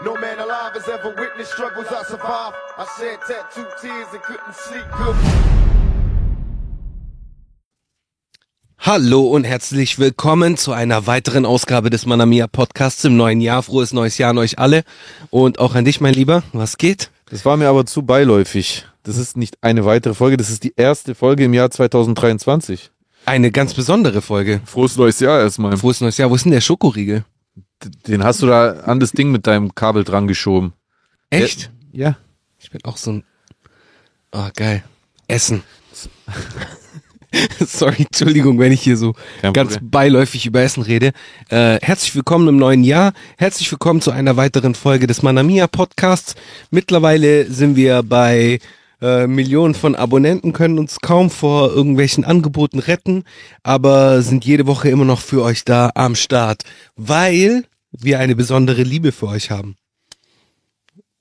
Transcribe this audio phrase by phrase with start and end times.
[0.00, 2.54] No man alive has ever witnessed struggles I survived.
[2.78, 5.16] I shed tattooed tears and couldn't sleep good.
[8.78, 13.64] Hallo und herzlich willkommen zu einer weiteren Ausgabe des Manamia Podcasts im neuen Jahr.
[13.64, 14.84] Frohes neues Jahr an euch alle
[15.30, 16.44] und auch an dich, mein Lieber.
[16.52, 17.10] Was geht?
[17.28, 18.86] Das war mir aber zu beiläufig.
[19.02, 22.92] Das ist nicht eine weitere Folge, das ist die erste Folge im Jahr 2023.
[23.24, 24.60] Eine ganz besondere Folge.
[24.64, 25.76] Frohes neues Jahr erstmal.
[25.76, 26.30] Frohes neues Jahr.
[26.30, 27.24] Wo ist denn der Schokoriegel?
[28.06, 30.72] Den hast du da an das Ding mit deinem Kabel dran geschoben.
[31.30, 31.70] Echt?
[31.92, 32.16] Ja.
[32.58, 33.24] Ich bin auch so ein.
[34.32, 34.82] Oh, geil.
[35.28, 35.62] Essen.
[37.60, 39.90] Sorry, Entschuldigung, wenn ich hier so Kein ganz Problem.
[39.90, 41.12] beiläufig über Essen rede.
[41.50, 43.12] Äh, herzlich willkommen im neuen Jahr.
[43.36, 46.34] Herzlich willkommen zu einer weiteren Folge des Manamia Podcasts.
[46.70, 48.60] Mittlerweile sind wir bei
[49.00, 53.24] äh, Millionen von Abonnenten, können uns kaum vor irgendwelchen Angeboten retten,
[53.62, 56.62] aber sind jede Woche immer noch für euch da am Start,
[56.96, 59.76] weil wir eine besondere Liebe für euch haben.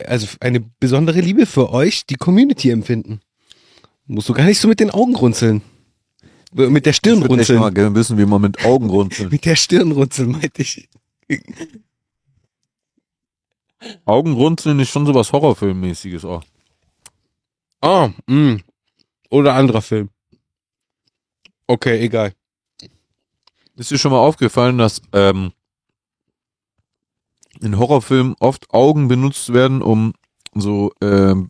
[0.05, 3.21] Also eine besondere Liebe für euch, die Community empfinden.
[4.05, 5.61] Musst du gar nicht so mit den Augen runzeln.
[6.53, 7.59] Mit der Stirn Ich runzeln.
[7.59, 9.31] mal gerne wissen, wie man mit Augen runzelt.
[9.31, 10.87] Mit der Stirn runzeln, meinte ich.
[14.05, 16.43] Augenrunzeln ist schon sowas Horrorfilmmäßiges auch.
[17.81, 18.59] Ah, mh.
[19.29, 20.09] Oder anderer Film.
[21.67, 22.33] Okay, egal.
[23.75, 25.51] Ist dir schon mal aufgefallen, dass ähm,
[27.61, 30.13] in Horrorfilmen oft Augen benutzt werden, um
[30.55, 31.49] so ähm,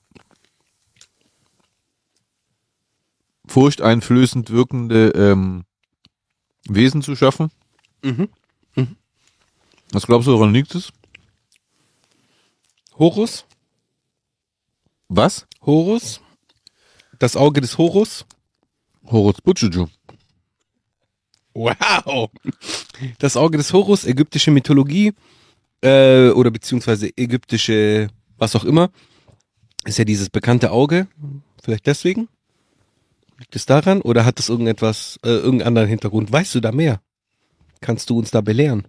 [3.47, 5.63] furchteinflößend wirkende ähm,
[6.67, 7.51] Wesen zu schaffen?
[8.01, 8.29] Mhm.
[9.91, 10.91] Was glaubst du, woran liegt es?
[12.97, 13.45] Horus?
[15.09, 15.47] Was?
[15.61, 16.21] Horus?
[17.19, 18.25] Das Auge des Horus?
[19.05, 19.87] Horus Butchuju.
[21.53, 22.29] Wow!
[23.19, 25.13] Das Auge des Horus, ägyptische Mythologie,
[25.81, 28.91] äh, oder beziehungsweise ägyptische, was auch immer,
[29.85, 31.07] ist ja dieses bekannte Auge.
[31.63, 32.27] Vielleicht deswegen?
[33.39, 34.01] Liegt es daran?
[34.01, 36.31] Oder hat es irgendetwas, äh, irgendeinen anderen Hintergrund?
[36.31, 37.01] Weißt du da mehr?
[37.81, 38.87] Kannst du uns da belehren?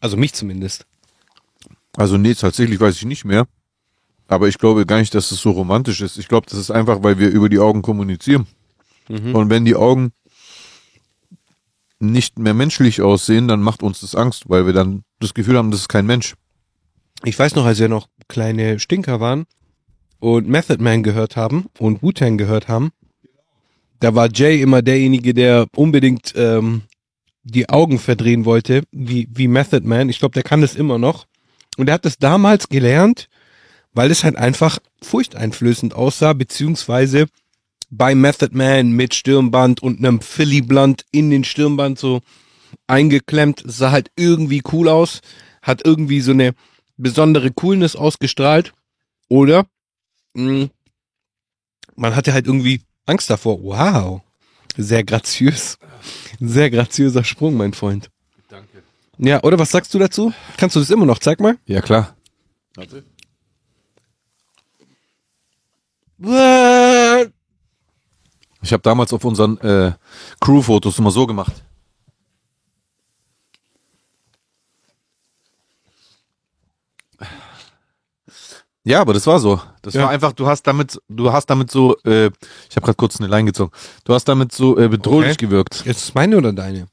[0.00, 0.86] Also mich zumindest.
[1.96, 3.46] Also nee, tatsächlich weiß ich nicht mehr.
[4.28, 6.18] Aber ich glaube gar nicht, dass es so romantisch ist.
[6.18, 8.46] Ich glaube, das ist einfach, weil wir über die Augen kommunizieren.
[9.32, 10.12] Und wenn die Augen
[11.98, 15.70] nicht mehr menschlich aussehen, dann macht uns das Angst, weil wir dann das Gefühl haben,
[15.70, 16.34] das ist kein Mensch.
[17.24, 19.46] Ich weiß noch, als wir noch kleine Stinker waren
[20.20, 22.90] und Method Man gehört haben und Wu-Tang gehört haben,
[24.00, 26.82] da war Jay immer derjenige, der unbedingt ähm,
[27.42, 30.08] die Augen verdrehen wollte, wie, wie Method Man.
[30.08, 31.26] Ich glaube, der kann das immer noch.
[31.76, 33.28] Und er hat das damals gelernt,
[33.98, 37.26] weil es halt einfach furchteinflößend aussah, beziehungsweise
[37.90, 42.20] bei Method Man mit Stirnband und einem Philly Blunt in den Stirnband so
[42.86, 43.64] eingeklemmt.
[43.66, 45.20] Sah halt irgendwie cool aus,
[45.62, 46.54] hat irgendwie so eine
[46.96, 48.72] besondere Coolness ausgestrahlt.
[49.28, 49.66] Oder
[50.34, 50.68] mh,
[51.96, 53.60] man hatte halt irgendwie Angst davor.
[53.64, 54.20] Wow.
[54.76, 55.76] Sehr graziös.
[56.38, 58.10] Sehr graziöser Sprung, mein Freund.
[58.48, 58.84] Danke.
[59.18, 60.32] Ja, oder was sagst du dazu?
[60.56, 61.18] Kannst du das immer noch?
[61.18, 61.58] Zeig mal.
[61.66, 62.16] Ja, klar.
[62.76, 63.02] What?
[66.20, 66.28] Ich
[68.72, 69.92] habe damals auf unseren äh,
[70.40, 71.62] Crew-Fotos immer so gemacht.
[78.84, 79.60] Ja, aber das war so.
[79.82, 80.04] Das Ja.
[80.04, 82.26] war einfach, du hast damit, du hast damit so, äh,
[82.70, 83.72] ich habe gerade kurz eine Line gezogen.
[84.04, 85.46] Du hast damit so äh, bedrohlich Okay.
[85.46, 85.84] gewirkt.
[85.86, 86.86] Ist es meine oder deine?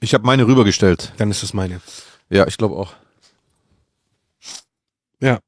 [0.00, 1.12] Ich habe meine rübergestellt.
[1.18, 1.80] Dann ist es meine.
[2.28, 2.92] Ja, ich glaube auch.
[5.20, 5.38] Ja.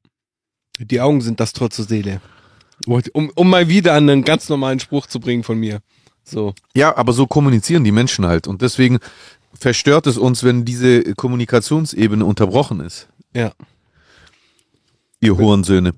[0.79, 2.21] Die Augen sind das Tor zur Seele.
[2.85, 5.79] Um, um mal wieder einen ganz normalen Spruch zu bringen von mir.
[6.23, 6.53] So.
[6.73, 8.47] Ja, aber so kommunizieren die Menschen halt.
[8.47, 8.99] Und deswegen
[9.53, 13.07] verstört es uns, wenn diese Kommunikationsebene unterbrochen ist.
[13.33, 13.51] Ja.
[15.19, 15.93] Ihr Hurensöhne.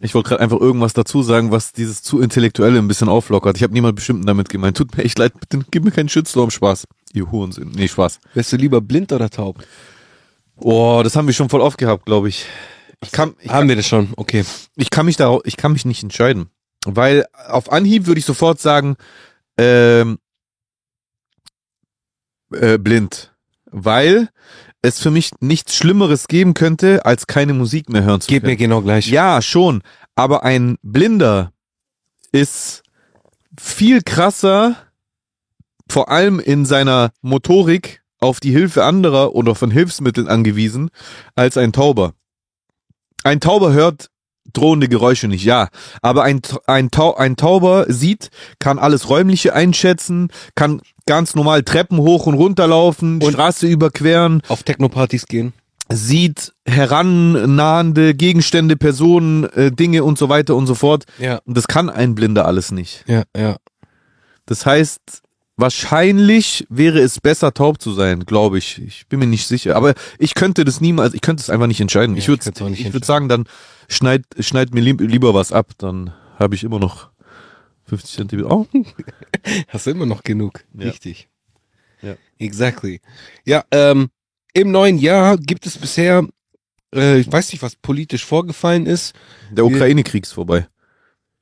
[0.00, 3.56] Ich wollte gerade einfach irgendwas dazu sagen, was dieses zu Intellektuelle ein bisschen auflockert.
[3.56, 4.76] Ich habe niemand bestimmten damit gemeint.
[4.76, 6.84] Tut mir echt leid, bitte gib mir keinen Shitstorm, Spaß.
[7.14, 7.70] Ihr Hurensöhne.
[7.74, 8.20] Nee, Spaß.
[8.34, 9.64] Wärst du lieber blind oder taub?
[10.56, 12.44] Oh, das haben wir schon voll oft gehabt, glaube ich.
[13.06, 14.08] Ich kann, ich, Haben wir das schon?
[14.16, 14.44] Okay.
[14.76, 16.48] ich kann mich da, ich kann mich nicht entscheiden.
[16.86, 18.96] Weil auf Anhieb würde ich sofort sagen,
[19.56, 20.18] ähm,
[22.52, 23.32] äh, blind.
[23.70, 24.28] Weil
[24.82, 28.52] es für mich nichts Schlimmeres geben könnte, als keine Musik mehr hören zu Geht können.
[28.52, 29.08] mir genau gleich.
[29.08, 29.82] Ja, schon.
[30.14, 31.52] Aber ein Blinder
[32.32, 32.82] ist
[33.58, 34.76] viel krasser,
[35.88, 40.90] vor allem in seiner Motorik auf die Hilfe anderer oder von Hilfsmitteln angewiesen,
[41.34, 42.14] als ein Tauber.
[43.24, 44.10] Ein Tauber hört
[44.52, 45.68] drohende Geräusche nicht, ja.
[46.02, 48.30] Aber ein, ein, Tau, ein Tauber sieht,
[48.60, 54.42] kann alles Räumliche einschätzen, kann ganz normal Treppen hoch und runter laufen, Und- Straße überqueren,
[54.48, 55.54] Auf Techno-Partys gehen.
[55.90, 61.04] sieht herannahende Gegenstände, Personen, äh, Dinge und so weiter und so fort.
[61.18, 63.04] Ja, Und das kann ein Blinder alles nicht.
[63.08, 63.56] ja, ja.
[64.46, 65.22] Das heißt,
[65.56, 68.78] wahrscheinlich wäre es besser, taub zu sein, glaube ich.
[68.82, 69.76] Ich bin mir nicht sicher.
[69.76, 72.16] Aber ich könnte das niemals, ich könnte es einfach nicht entscheiden.
[72.16, 73.44] Ja, ich würde ich würd sagen, dann
[73.88, 75.72] schneid, schneid mir lieb, lieber was ab.
[75.78, 77.10] Dann habe ich immer noch
[77.84, 78.50] 50 Zentimeter.
[78.50, 78.66] Oh,
[79.68, 80.64] Hast du immer noch genug.
[80.74, 80.86] Ja.
[80.90, 81.28] Richtig.
[82.02, 82.16] Ja.
[82.38, 83.00] Exactly.
[83.44, 84.10] Ja, ähm,
[84.52, 86.26] im neuen Jahr gibt es bisher,
[86.94, 89.14] äh, ich weiß nicht, was politisch vorgefallen ist.
[89.50, 90.66] der Ukraine-Krieg ist vorbei.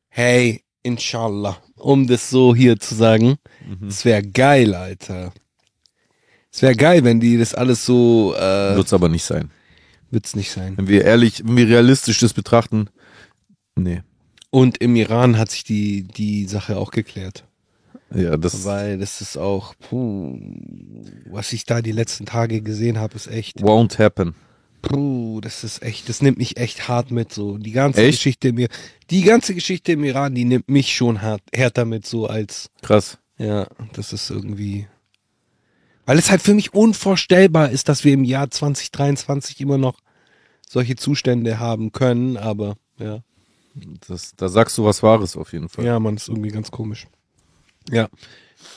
[0.09, 3.37] Hey, inshallah, um das so hier zu sagen.
[3.67, 3.89] Mhm.
[3.89, 5.33] Es wäre geil, Alter.
[6.53, 9.51] Es wäre geil, wenn die das alles so, äh, Wird's aber nicht sein.
[10.11, 10.77] wird's nicht sein.
[10.77, 12.89] Wenn wir ehrlich, wenn wir realistisch das betrachten,
[13.77, 14.03] nee.
[14.51, 17.45] Und im Iran hat sich die, die Sache auch geklärt.
[18.15, 20.39] Ja, das Weil das ist auch, puh,
[21.31, 24.35] was ich da die letzten Tage gesehen habe, ist echt, won't happen.
[24.83, 27.57] Puh, das ist echt, das nimmt mich echt hart mit, so.
[27.59, 28.19] Die ganze Echt?
[28.19, 28.69] Geschichte im, Ir-
[29.11, 33.19] die ganze Geschichte im Iran, die nimmt mich schon hart, härter mit, so als, Krass.
[33.39, 34.87] ja, das ist irgendwie,
[36.05, 40.01] weil es halt für mich unvorstellbar ist, dass wir im Jahr 2023 immer noch
[40.69, 43.21] solche Zustände haben können, aber, ja.
[44.07, 45.85] Das, da sagst du was Wahres auf jeden Fall.
[45.87, 47.07] Ja, man, ist irgendwie ganz komisch.
[47.91, 48.09] Ja.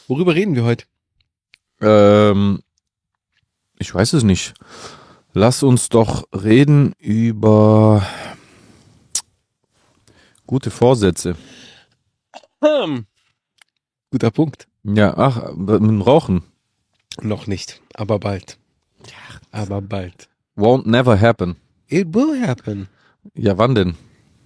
[0.08, 0.86] Worüber reden wir heute?
[1.82, 2.62] Ähm,
[3.78, 4.54] ich weiß es nicht.
[5.38, 8.02] Lass uns doch reden über
[10.48, 11.36] gute Vorsätze.
[12.64, 13.06] Hm.
[14.12, 14.70] Guter Punkt.
[14.86, 16.44] Ja, ach, mit dem Rauchen.
[17.22, 18.58] Noch nicht, aber bald.
[19.52, 20.30] Aber bald.
[20.56, 21.58] Won't never happen.
[21.90, 22.88] It will happen.
[23.34, 23.96] Ja, wann denn?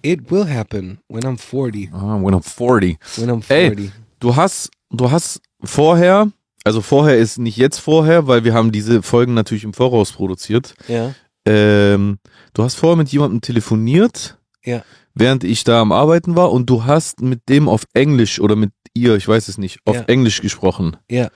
[0.02, 1.90] It will happen when I'm 40.
[1.92, 2.98] Ah, when I'm 40.
[3.16, 3.68] When I'm Ey.
[3.68, 3.92] 40.
[4.18, 6.32] Du hast, du hast vorher,
[6.64, 10.74] also vorher ist nicht jetzt vorher, weil wir haben diese Folgen natürlich im Voraus produziert.
[10.88, 11.14] Ja.
[11.46, 12.18] Ähm,
[12.54, 14.82] du hast vorher mit jemandem telefoniert, Ja.
[15.14, 18.72] während ich da am Arbeiten war und du hast mit dem auf Englisch oder mit
[18.94, 20.02] ihr, ich weiß es nicht, auf Ja.
[20.02, 20.96] Englisch gesprochen.
[21.10, 21.30] Ja.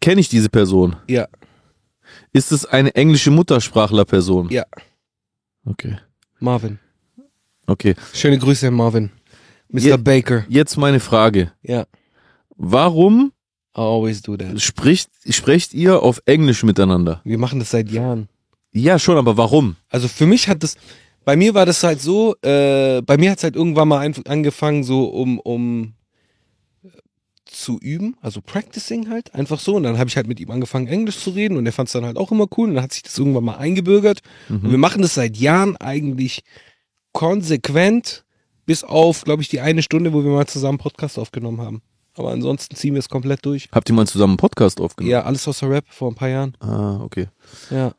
[0.00, 0.96] Kenne ich diese Person?
[1.08, 1.28] Ja.
[2.32, 4.50] Ist es eine englische Muttersprachlerperson?
[4.50, 4.64] Ja.
[5.64, 5.96] Okay.
[6.38, 6.78] Marvin.
[7.66, 7.94] Okay.
[8.12, 9.10] Schöne Grüße, Marvin.
[9.70, 9.80] Mr.
[9.80, 9.96] Ja.
[9.96, 10.44] Baker.
[10.48, 11.52] Jetzt meine Frage.
[11.62, 11.86] Ja.
[12.56, 13.32] Warum
[13.76, 14.60] I always do that.
[14.60, 17.20] spricht, sprecht ihr auf Englisch miteinander?
[17.24, 18.28] Wir machen das seit Jahren.
[18.72, 19.76] Ja, schon, aber warum?
[19.88, 20.76] Also für mich hat das,
[21.24, 24.84] bei mir war das halt so, äh, bei mir hat es halt irgendwann mal angefangen,
[24.84, 25.94] so um, um
[26.84, 26.88] äh,
[27.44, 29.76] zu üben, also practicing halt, einfach so.
[29.76, 31.92] Und dann habe ich halt mit ihm angefangen, Englisch zu reden und er fand es
[31.92, 34.20] dann halt auch immer cool und dann hat sich das irgendwann mal eingebürgert.
[34.48, 36.42] Und wir machen das seit Jahren eigentlich
[37.12, 38.24] konsequent,
[38.64, 41.82] bis auf, glaube ich, die eine Stunde, wo wir mal zusammen Podcast aufgenommen haben.
[42.16, 43.68] Aber ansonsten ziehen wir es komplett durch.
[43.72, 45.10] Habt ihr mal zusammen einen Podcast aufgenommen?
[45.10, 46.56] Ja, alles außer Rap vor ein paar Jahren.
[46.60, 47.28] Ah, okay.
[47.70, 47.92] Ja.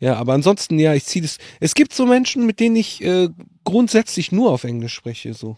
[0.00, 1.38] Ja, aber ansonsten, ja, ich ziehe das.
[1.60, 3.28] Es gibt so Menschen, mit denen ich äh,
[3.64, 5.56] grundsätzlich nur auf Englisch spreche, so.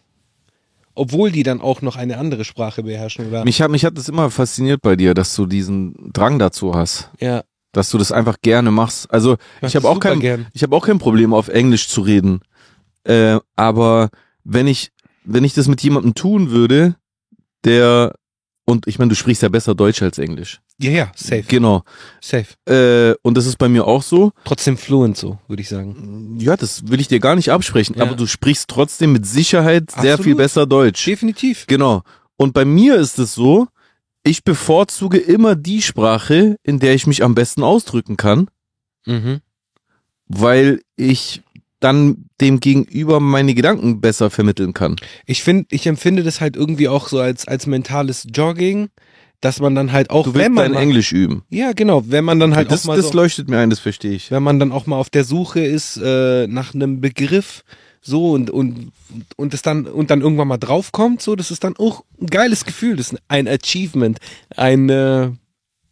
[0.94, 3.44] Obwohl die dann auch noch eine andere Sprache beherrschen, oder?
[3.44, 7.10] Mich hat, mich hat das immer fasziniert bei dir, dass du diesen Drang dazu hast.
[7.20, 7.42] ja,
[7.72, 9.10] Dass du das einfach gerne machst.
[9.12, 12.40] Also, mach ich habe auch kein, ich habe auch kein Problem, auf Englisch zu reden.
[13.04, 14.10] Äh, aber
[14.44, 14.90] wenn ich,
[15.26, 16.96] wenn ich das mit jemandem tun würde,
[17.64, 18.14] der,
[18.64, 20.60] und ich meine, du sprichst ja besser Deutsch als Englisch.
[20.78, 21.44] Ja, ja, safe.
[21.48, 21.84] Genau.
[22.20, 22.46] Safe.
[22.68, 24.32] Äh, und das ist bei mir auch so.
[24.44, 26.36] Trotzdem fluent, so, würde ich sagen.
[26.40, 28.04] Ja, das will ich dir gar nicht absprechen, Ja.
[28.04, 30.24] aber du sprichst trotzdem mit Sicherheit sehr Absolut.
[30.24, 31.04] viel besser Deutsch.
[31.04, 31.66] Definitiv.
[31.66, 32.02] Genau.
[32.36, 33.68] Und bei mir ist es so,
[34.22, 38.48] ich bevorzuge immer die Sprache, in der ich mich am besten ausdrücken kann,
[39.06, 39.40] Mhm.
[40.26, 41.42] weil ich
[41.86, 44.96] dann dem Gegenüber meine Gedanken besser vermitteln kann.
[45.24, 48.88] Ich finde, ich empfinde das halt irgendwie auch so als, als mentales Jogging,
[49.40, 51.44] dass man dann halt auch, Du willst wenn man dein Englisch üben.
[51.48, 53.78] ja, genau, wenn man dann halt das auch mal das so, leuchtet mir ein, das
[53.78, 54.32] verstehe ich.
[54.32, 57.62] wenn man dann auch mal auf der Suche ist äh, nach einem Begriff
[58.00, 58.90] so und und
[59.36, 62.64] und es dann und dann irgendwann mal draufkommt so das ist dann auch ein geiles
[62.64, 64.18] Gefühl das ist ein Achievement
[64.56, 65.30] ein äh,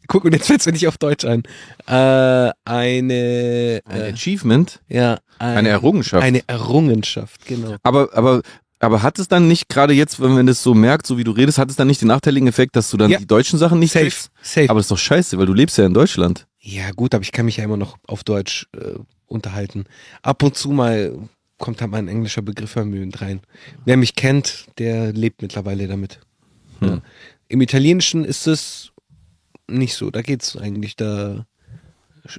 [0.08, 1.42] guck und jetzt fällt's mir nicht auf Deutsch ein
[1.86, 6.22] äh, eine Ein äh, Achievement, ja ein, eine Errungenschaft.
[6.24, 8.42] eine Errungenschaft genau aber, aber,
[8.80, 11.30] aber hat es dann nicht, gerade jetzt, wenn man das so merkt, so wie du
[11.32, 13.18] redest, hat es dann nicht den nachteiligen Effekt, dass du dann Ja.
[13.18, 14.30] die deutschen Sachen nicht safe kriegst?
[14.42, 16.46] safe Aber das ist doch scheiße, weil du lebst ja in Deutschland.
[16.60, 18.94] Ja, gut, aber ich kann mich ja immer noch auf Deutsch äh,
[19.26, 19.84] unterhalten.
[20.22, 21.16] Ab und zu mal
[21.58, 23.40] kommt halt mal ein englischer Begriff vermögend rein.
[23.84, 26.20] Wer mich kennt, der lebt mittlerweile damit.
[26.80, 26.88] Ja.
[26.88, 27.02] Hm.
[27.48, 28.90] Im Italienischen ist es
[29.68, 30.10] nicht so.
[30.10, 31.46] Da geht's eigentlich, da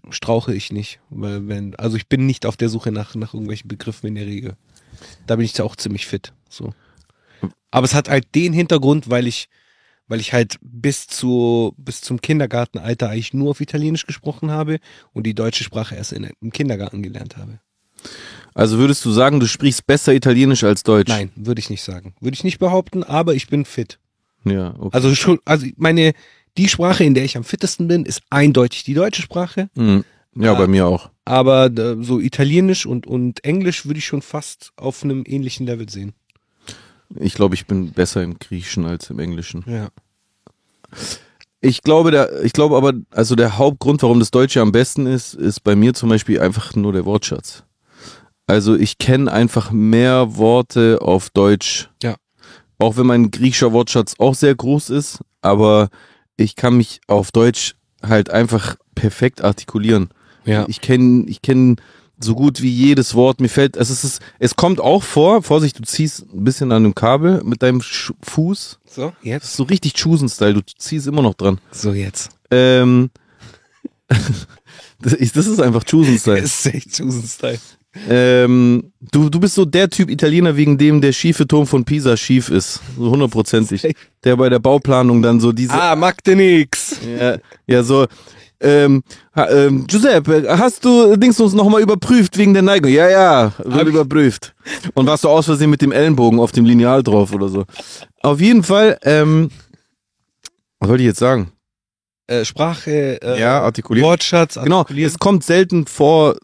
[0.09, 0.99] strauche ich nicht.
[1.09, 4.25] Weil wenn, also ich bin nicht auf der Suche nach, nach irgendwelchen Begriffen in der
[4.25, 4.55] Regel.
[5.27, 6.33] Da bin ich auch ziemlich fit.
[6.49, 6.73] So.
[7.71, 9.49] Aber es hat halt den Hintergrund, weil ich,
[10.07, 14.79] weil ich halt bis zu bis zum Kindergartenalter eigentlich nur auf Italienisch gesprochen habe
[15.13, 17.59] und die deutsche Sprache erst in, im Kindergarten gelernt habe.
[18.53, 21.09] Also würdest du sagen, du sprichst besser Italienisch als Deutsch?
[21.09, 22.15] Nein, würde ich nicht sagen.
[22.21, 23.99] Würde ich nicht behaupten, aber ich bin fit.
[24.45, 24.95] Ja, okay.
[24.95, 26.13] Also schon, also meine
[26.57, 29.69] die Sprache, in der ich am fittesten bin, ist eindeutig die deutsche Sprache.
[29.75, 30.03] Mhm.
[30.37, 30.55] Ja, Ah.
[30.55, 31.09] bei mir auch.
[31.23, 35.89] Aber äh, so Italienisch und, und Englisch würde ich schon fast auf einem ähnlichen Level
[35.89, 36.13] sehen.
[37.19, 39.63] Ich glaube, ich bin besser im Griechischen als im Englischen.
[39.67, 39.89] Ja.
[41.61, 45.33] Ich glaube, der, ich glaube aber, also der Hauptgrund, warum das Deutsche am besten ist,
[45.33, 47.63] ist bei mir zum Beispiel einfach nur der Wortschatz.
[48.47, 51.89] Also ich kenne einfach mehr Worte auf Deutsch.
[52.03, 52.15] Ja.
[52.77, 55.89] Auch wenn mein griechischer Wortschatz auch sehr groß ist, aber
[56.37, 60.09] ich kann mich auf Deutsch halt einfach perfekt artikulieren.
[60.45, 60.65] Ja.
[60.67, 61.75] Ich kenne, ich kenne
[62.19, 63.41] so gut wie jedes Wort.
[63.41, 65.41] Mir fällt, es ist, es kommt auch vor.
[65.43, 68.79] Vorsicht, du ziehst ein bisschen an dem Kabel mit deinem Sch Fuß.
[68.85, 69.43] So, Das jetzt?
[69.45, 70.53] ist so richtig Chusen-Style.
[70.53, 71.59] Du ziehst immer noch dran.
[71.71, 72.29] So, jetzt.
[72.51, 73.09] Ähm,
[75.01, 76.39] das, ist, das einfach Chusen-Style.
[76.43, 77.59] ist echt Susan-Style.
[78.09, 82.17] Ähm, du, du bist so der Typ Italiener, wegen dem der schiefe Turm von Pisa
[82.17, 82.81] schief ist.
[82.97, 83.95] So hundertprozentig.
[84.23, 85.73] Der bei der Bauplanung dann so diese.
[85.73, 86.97] Ah, mag dir nix.
[87.19, 87.37] Ja,
[87.67, 88.05] ja so.
[88.61, 89.03] Ähm,
[89.35, 92.89] ha, ähm, Giuseppe, hast du Dingsens nochmal überprüft wegen der Neigung?
[92.91, 94.55] Ja, ja, wird überprüft.
[94.93, 97.65] Und warst du aus Versehen mit dem Ellenbogen auf dem Lineal drauf oder so.
[98.21, 99.51] Auf jeden Fall, ähm,
[100.79, 101.51] was wollte ich jetzt sagen?
[102.27, 104.05] Äh, Sprache, äh, Ja, artikuliert.
[104.05, 105.11] Wortschatz, Genau, artikulieren.
[105.11, 106.35] es kommt selten vor,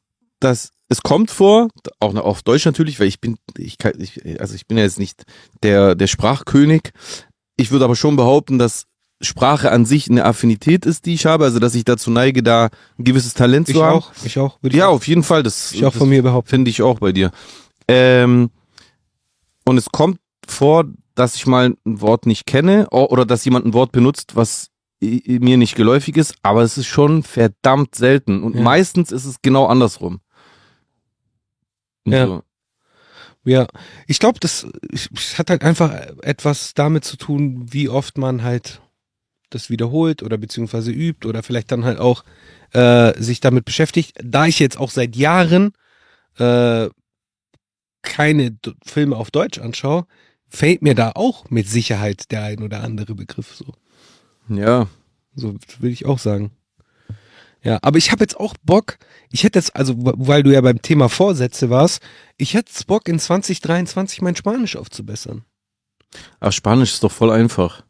[0.41, 1.69] dass es kommt vor,
[2.01, 4.99] auch auf Deutsch natürlich, weil ich bin, ich, kann, ich also ich bin ja jetzt
[4.99, 5.23] nicht
[5.63, 6.91] der der Sprachkönig.
[7.55, 8.85] Ich würde aber schon behaupten, dass
[9.21, 12.69] Sprache an sich eine Affinität ist, die ich habe, also dass ich dazu neige, da
[12.97, 13.99] ein gewisses Talent Ich zu haben.
[13.99, 14.57] auch, ich auch.
[14.61, 15.43] Würde Ja, ich auch, auf jeden Fall.
[15.43, 16.49] Das, ich auch von mir behaupten.
[16.49, 17.31] finde ich auch bei dir.
[17.87, 18.49] Ähm,
[19.65, 23.73] und es kommt vor, dass ich mal ein Wort nicht kenne oder dass jemand ein
[23.73, 24.67] Wort benutzt, was
[25.01, 28.43] mir nicht geläufig ist, aber es ist schon verdammt selten.
[28.43, 28.61] Und Ja.
[28.61, 30.19] meistens ist es genau andersrum.
[32.05, 32.25] Und Ja.
[32.25, 32.43] So.
[33.43, 33.67] Ja,
[34.05, 35.91] ich glaube, das es hat halt einfach
[36.21, 38.81] etwas damit zu tun, wie oft man halt
[39.49, 42.23] das wiederholt oder beziehungsweise übt oder vielleicht dann halt auch
[42.71, 44.15] äh, sich damit beschäftigt.
[44.23, 45.73] Da ich jetzt auch seit Jahren
[46.37, 46.89] äh,
[48.03, 50.05] keine D Filme auf Deutsch anschaue,
[50.47, 53.73] fällt mir da auch mit Sicherheit der ein oder andere Begriff so.
[54.49, 54.87] ja.
[55.33, 56.51] So will ich auch sagen.
[57.63, 58.97] Ja, aber ich habe jetzt auch Bock,
[59.29, 62.01] ich hätte jetzt, also weil du ja beim Thema Vorsätze warst,
[62.37, 65.43] ich hätte Bock in 2023 mein Spanisch aufzubessern.
[66.39, 67.83] Ach, Spanisch ist doch voll einfach.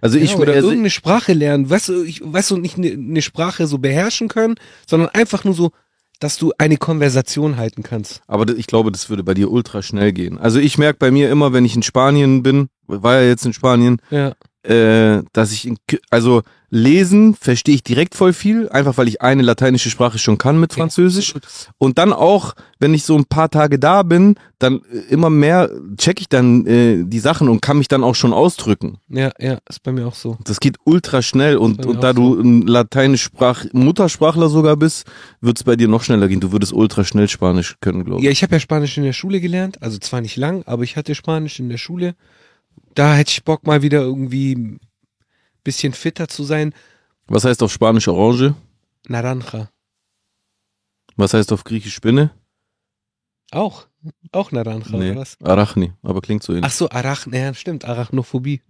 [0.00, 2.92] Also ich ja, oder also, irgendeine Sprache lernen, weißt du, ich, weißt du, nicht eine
[2.92, 5.70] eine Sprache so beherrschen können, sondern einfach nur so,
[6.18, 8.22] dass du eine Konversation halten kannst.
[8.26, 10.38] aber ich glaube, das würde bei dir ultra schnell gehen.
[10.38, 13.52] Also ich merke bei mir immer, wenn ich in Spanien bin, war ja jetzt in
[13.52, 14.34] Spanien, Ja.
[14.62, 15.76] Äh, dass ich, in,
[16.10, 20.58] also lesen verstehe ich direkt voll viel, einfach weil ich eine lateinische Sprache schon kann
[20.58, 21.34] mit Französisch.
[21.76, 25.70] Und dann auch, wenn ich so ein paar Tage da bin, dann äh, immer mehr
[25.98, 28.98] check ich dann äh, die Sachen und kann mich dann auch schon ausdrücken.
[29.08, 30.38] Ja, ja, ist bei mir auch so.
[30.44, 35.06] Das geht ultra schnell und, und da du ein lateinisch Sprach Muttersprachler sogar bist,
[35.42, 36.40] wird es bei dir noch schneller gehen.
[36.40, 38.24] Du würdest ultra schnell Spanisch können, glaube ich.
[38.24, 40.96] Ja, ich habe ja Spanisch in der Schule gelernt, also zwar nicht lang, aber ich
[40.96, 42.14] hatte Spanisch in der Schule.
[42.94, 44.80] Da hätte ich Bock mal wieder irgendwie ein
[45.64, 46.74] bisschen fitter zu sein.
[47.26, 48.54] Was heißt auf Spanisch Orange?
[49.08, 49.70] Naranja.
[51.16, 52.30] Was heißt auf Griechisch Spinne?
[53.50, 53.86] Auch.
[54.32, 55.36] Auch Naranja, Nee, oder was?
[55.42, 56.66] Arachni, aber klingt so ähnlich.
[56.66, 58.60] Ach so, Arachn, ja, stimmt, Arachnophobie.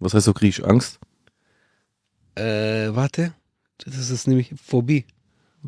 [0.00, 0.98] Was heißt auf Griechisch Angst?
[2.34, 3.32] Äh, warte.
[3.78, 5.04] Das ist nämlich Phobie.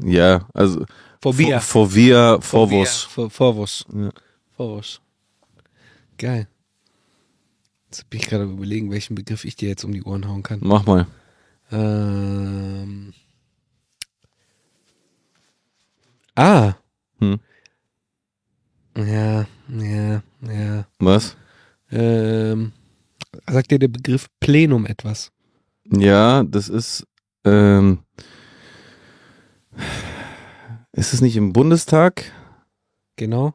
[0.03, 0.85] Ja, also
[1.23, 1.61] Phobia.
[1.61, 3.03] Phobia, Phobos.
[3.03, 3.85] Vor- Vorwurfs.
[3.95, 4.11] Ja.
[4.57, 5.01] Vorwurfs.
[6.19, 6.49] Geil.
[7.87, 10.61] Jetzt bin ich gerade überlegen, welchen Begriff ich dir jetzt um die Ohren hauen kann.
[10.62, 11.07] Mach mal.
[11.71, 13.12] Ähm.
[16.35, 16.75] Ah.
[17.21, 17.38] Hm.
[18.97, 20.87] Ja, ja, ja.
[20.99, 21.37] Was?
[21.90, 22.73] Ähm,
[23.49, 25.33] sagt dir der Begriff Plenum etwas?
[25.90, 27.07] Ja, das ist,
[27.45, 28.00] ähm,
[30.93, 32.33] ist es nicht im Bundestag?
[33.16, 33.55] Genau.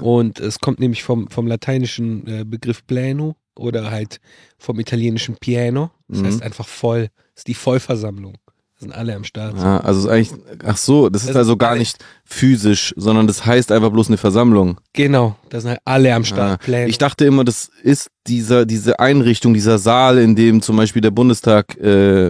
[0.00, 4.20] Und es kommt nämlich vom, vom lateinischen äh, Begriff pleno oder halt
[4.58, 5.90] vom italienischen pieno.
[6.08, 6.26] Das Mhm.
[6.26, 7.08] heißt einfach voll.
[7.34, 8.34] Das ist die Vollversammlung.
[8.78, 9.56] Da sind alle am Start.
[9.56, 10.32] Ah, also ist eigentlich,
[10.62, 11.96] ach so, das ist Das also ist gar alle- nicht
[12.26, 14.78] physisch, sondern das heißt einfach bloß eine Versammlung.
[14.92, 16.60] Genau, da sind halt alle am Start.
[16.60, 16.88] Ah, Pläne.
[16.88, 21.10] ich dachte immer, das ist dieser, diese Einrichtung, dieser Saal, in dem zum Beispiel der
[21.10, 22.28] Bundestag, äh,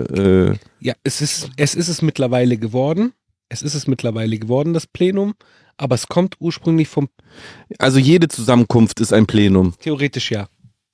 [0.51, 3.13] äh, ja, es ist, es ist es mittlerweile geworden.
[3.49, 5.35] Es ist es mittlerweile geworden, das Plenum.
[5.79, 7.09] Aber es kommt ursprünglich vom,
[7.79, 9.75] also jede Zusammenkunft ist ein Plenum.
[9.81, 10.49] theoretisch ja.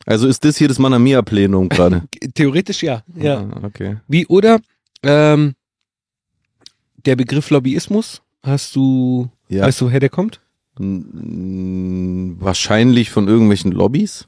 [0.06, 2.02] Also ist das hier das Manamia-Plenum gerade?
[2.34, 3.02] Theoretisch ja.
[3.16, 3.40] Ja.
[3.40, 3.98] Ah, okay.
[4.08, 4.58] Wie, oder
[5.02, 5.54] ähm,
[7.04, 9.64] der Begriff Lobbyismus, hast du, Ja.
[9.64, 10.40] weißt du, woher der kommt?
[10.78, 14.26] Mm, Wahrscheinlich von irgendwelchen Lobbys.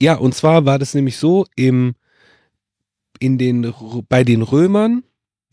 [0.00, 1.94] Ja, und zwar war das nämlich so, im,
[3.18, 3.72] in den,
[4.08, 5.02] bei den Römern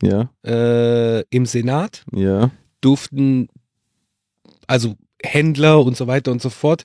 [0.02, 2.50] Ja, äh, im Senat ja.
[2.80, 3.48] durften,
[4.66, 6.84] also Händler und so weiter und so fort,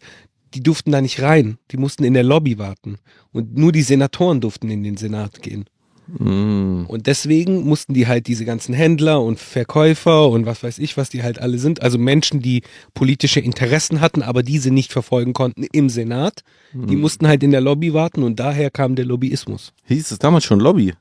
[0.54, 1.58] die durften da nicht rein.
[1.72, 2.98] Die mussten in der Lobby warten.
[3.32, 5.66] Und nur die Senatoren durften in den Senat gehen.
[6.08, 6.86] Mm.
[6.88, 11.10] Und deswegen mussten die halt diese ganzen Händler und Verkäufer und was weiß ich, was
[11.10, 15.64] die halt alle sind, also Menschen, die politische Interessen hatten, aber diese nicht verfolgen konnten
[15.72, 16.44] im Senat,
[16.74, 19.74] die mussten halt in der Lobby warten und daher kam der Lobbyismus.
[19.86, 20.94] Hieß es damals schon Lobby?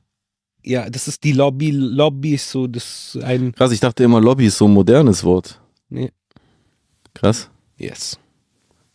[0.63, 4.45] Ja, das ist die Lobby, Lobby ist so, das ein, Krass, ich dachte immer, Lobby
[4.45, 5.59] ist so ein modernes Wort.
[5.89, 6.11] nee,
[7.13, 8.19] Krass, yes,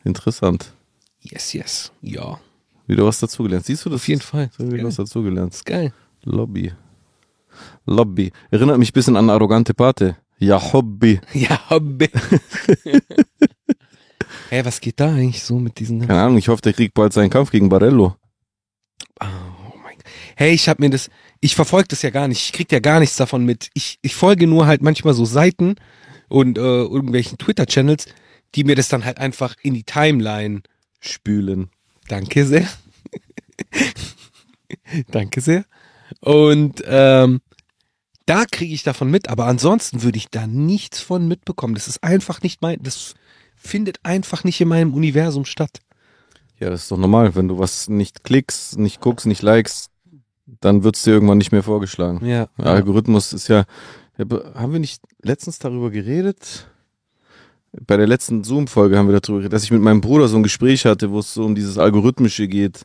[0.06, 0.72] interessant.
[1.20, 2.38] yes, yes, ja,
[2.86, 3.66] Wieder was dazugelernt.
[3.66, 4.00] Siehst du das?
[4.00, 4.48] auf jeden Fall.
[4.56, 4.86] So wieder Geil.
[4.86, 5.52] was dazugelernt.
[5.54, 5.92] ist geil.
[6.22, 6.72] Lobby.
[7.84, 8.30] Lobby.
[8.50, 10.16] Erinnert mich ein bisschen an arrogante Pate.
[10.38, 11.20] Ja, Hobby.
[11.34, 12.08] Ja, Hobby.
[14.48, 17.12] Hey, was geht da eigentlich so mit diesen Keine Ahnung, ich hoffe, der kriegt bald
[17.12, 18.16] seinen Kampf gegen Barello.
[19.20, 19.24] Oh
[19.82, 20.04] mein Gott.
[20.36, 21.10] Hey, ich habe mir das,
[21.40, 23.70] ich verfolge das ja gar nicht, ich krieg ja gar nichts davon mit.
[23.74, 25.74] Ich, ich folge nur halt manchmal so Seiten
[26.28, 28.06] und äh, irgendwelchen Twitter-Channels,
[28.54, 30.62] die mir das dann halt einfach in die Timeline.
[31.00, 31.70] Spülen.
[32.08, 32.66] Danke sehr.
[35.10, 35.64] Danke sehr.
[36.20, 37.40] Und ähm,
[38.26, 41.74] da kriege ich davon mit, aber ansonsten würde ich da nichts von mitbekommen.
[41.74, 43.14] Das ist einfach nicht mein, das
[43.56, 45.80] findet einfach nicht in meinem Universum statt.
[46.58, 47.34] Ja, das ist doch normal.
[47.34, 49.90] Wenn du was nicht klickst, nicht guckst, nicht likest,
[50.60, 52.24] dann wird's dir irgendwann nicht mehr vorgeschlagen.
[52.24, 52.48] Ja.
[52.58, 53.64] Der Algorithmus ist ja,
[54.16, 56.68] ja, be- haben wir nicht letztens darüber geredet?
[57.86, 60.42] Bei der letzten Zoom-Folge haben wir darüber geredet, dass ich mit meinem Bruder so ein
[60.42, 62.82] Gespräch hatte, wo es so um dieses Algorithmische geht,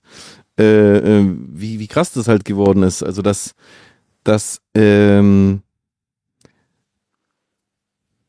[0.59, 3.03] äh, äh, wie, wie krass das halt geworden ist.
[3.03, 3.53] Also, dass,
[4.23, 5.61] dass, ähm,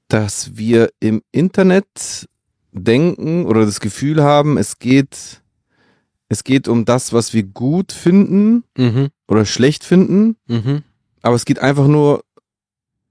[0.08, 2.28] dass wir im Internet
[2.72, 5.42] denken oder das Gefühl haben, es geht,
[6.28, 9.08] es geht um das, was wir gut finden Mhm.
[9.28, 10.82] oder schlecht finden Mhm.
[11.22, 12.24] aber es geht einfach nur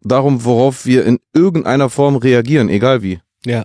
[0.02, 3.20] darum, worauf wir in irgendeiner Form reagieren, egal wie.
[3.46, 3.64] Ja.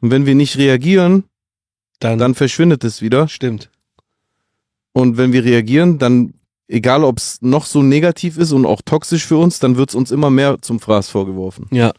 [0.00, 1.24] Und wenn wir nicht reagieren,
[2.00, 3.26] Dann, dann verschwindet es wieder.
[3.28, 3.70] stimmt.
[4.92, 6.34] Und wenn wir reagieren, dann,
[6.68, 9.94] egal ob es noch so negativ ist und auch toxisch für uns, dann wird es
[9.94, 11.66] uns immer mehr zum Fraß vorgeworfen.
[11.70, 11.92] Ja.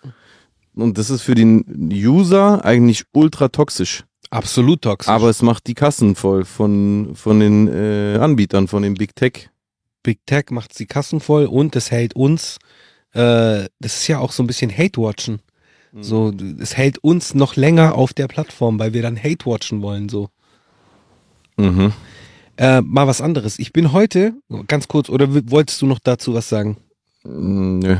[0.75, 4.03] Und das ist für den User eigentlich ultra toxisch.
[4.29, 5.09] Absolut toxisch.
[5.09, 9.49] Aber es macht die Kassen voll von, von den äh, Anbietern, von den Big Tech.
[10.03, 12.57] Big Tech macht die Kassen voll und es hält uns,
[13.13, 15.39] äh, das ist ja auch so ein bisschen Hate-Watchen.
[15.99, 20.29] So, es hält uns noch länger auf der Plattform, weil wir dann Hate-Watchen wollen, so.
[21.57, 21.93] Mhm.
[22.57, 23.57] Äh, mal was anderes.
[23.59, 24.33] Ich bin heute,
[24.67, 26.77] ganz kurz, oder wolltest du noch dazu was sagen?
[27.23, 27.97] Mm, Nö.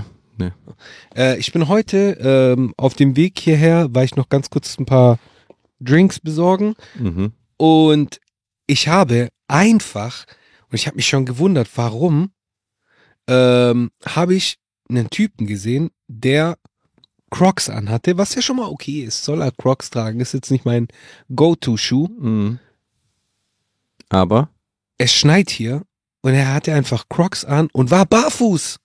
[1.16, 4.86] Äh, ich bin heute ähm, auf dem Weg hierher, weil ich noch ganz kurz ein
[4.86, 5.18] paar
[5.80, 7.32] Drinks besorgen Mhm.
[7.58, 8.20] und
[8.68, 10.26] ich habe einfach,
[10.70, 12.32] und ich habe mich schon gewundert, warum,
[13.28, 14.58] ähm, habe ich
[14.90, 16.58] einen Typen gesehen, der
[17.30, 19.24] Crocs anhatte, was ja schon mal okay ist.
[19.24, 20.88] Soll er Crocs tragen, ist jetzt nicht mein
[21.36, 22.08] Go-To-Schuh.
[22.20, 22.60] Mhm.
[24.10, 24.50] Aber
[24.98, 25.84] Es schneit hier
[26.22, 28.78] und er hatte einfach Crocs an und war barfuß.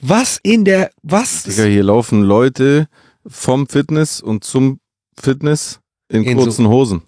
[0.00, 1.44] Was in der, was?
[1.44, 2.88] Digga, hier laufen Leute
[3.26, 4.80] vom Fitness und zum
[5.18, 7.02] Fitness in, In so- kurzen Hosen.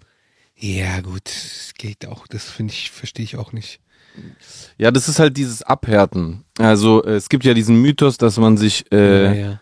[0.57, 3.81] Ja, gut, das geht auch, das finde ich, verstehe ich auch nicht.
[4.79, 6.45] Ja, das ist halt dieses Abhärten.
[6.59, 9.61] Also es gibt ja diesen Mythos, dass man sich äh, ja.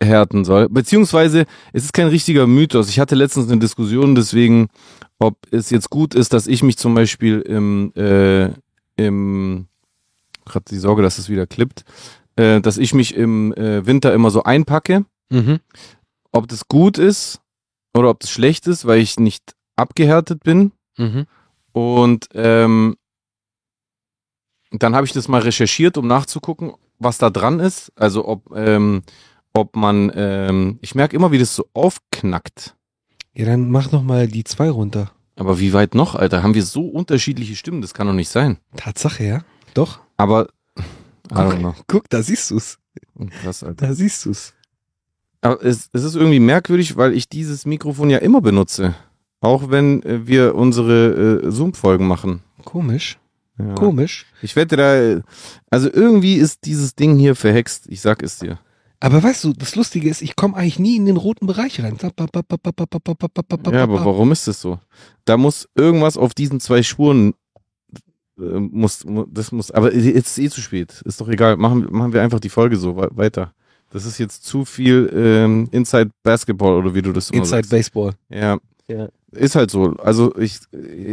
[0.00, 0.68] Abhärten soll.
[0.68, 2.88] Beziehungsweise es ist kein richtiger Mythos.
[2.88, 4.68] Ich hatte letztens eine Diskussion deswegen,
[5.18, 8.50] ob es jetzt gut ist, dass ich mich zum Beispiel im, äh,
[8.96, 9.68] im
[10.44, 11.84] gerade die Sorge, dass es wieder klippt,
[12.36, 15.04] äh, dass ich mich im äh, Winter immer so einpacke.
[15.28, 15.58] Mhm.
[16.30, 17.40] ob das gut ist
[17.94, 20.70] oder ob das schlecht ist, weil ich nicht abgehärtet bin.
[20.96, 21.26] Mhm.
[21.72, 22.96] Und ähm,
[24.70, 27.92] dann habe ich das mal recherchiert, um nachzugucken, was da dran ist.
[27.96, 29.02] Also ob, ähm,
[29.56, 32.76] ob man, ähm, ich merke immer, wie das so aufknackt.
[33.34, 35.12] Ja, dann mach noch mal die zwei runter.
[35.36, 36.42] Aber wie weit noch, Alter?
[36.42, 37.82] Haben wir so unterschiedliche Stimmen?
[37.82, 38.58] Das kann doch nicht sein.
[38.76, 39.44] Tatsache, ja?
[39.74, 40.00] Doch.
[40.16, 40.48] Aber,
[41.30, 41.74] I don't know.
[41.86, 42.78] Guck, da siehst du's.
[43.42, 43.88] Krass, Alter.
[43.88, 44.54] Da siehst du's.
[45.42, 48.94] Aber es, es ist irgendwie merkwürdig, weil ich dieses Mikrofon ja immer benutze.
[49.40, 52.42] Auch wenn äh, wir unsere äh, Zoom-Folgen machen.
[52.64, 53.18] Komisch.
[53.58, 53.74] Ja.
[53.74, 54.26] Komisch.
[54.42, 55.22] Ich wette da,
[55.70, 57.86] also irgendwie ist dieses Ding hier verhext.
[57.88, 58.58] Ich sag es dir.
[59.00, 61.96] Aber weißt du, das Lustige ist, ich komme eigentlich nie in den roten Bereich rein.
[63.72, 64.78] Ja, aber warum ist das so?
[65.24, 67.34] Da muss irgendwas auf diesen zwei Spuren
[68.38, 71.02] äh, muss, mu- das muss, aber jetzt ist eh zu spät.
[71.04, 71.56] Ist doch egal.
[71.56, 73.52] Machen, machen wir einfach die Folge so we- weiter.
[73.90, 77.70] Das ist jetzt zu viel ähm, Inside Basketball oder wie du das immer Inside sagst.
[77.70, 78.12] Baseball.
[78.28, 78.58] Ja.
[78.88, 79.08] Ja.
[79.36, 79.94] Ist halt so.
[79.98, 80.58] Also ich,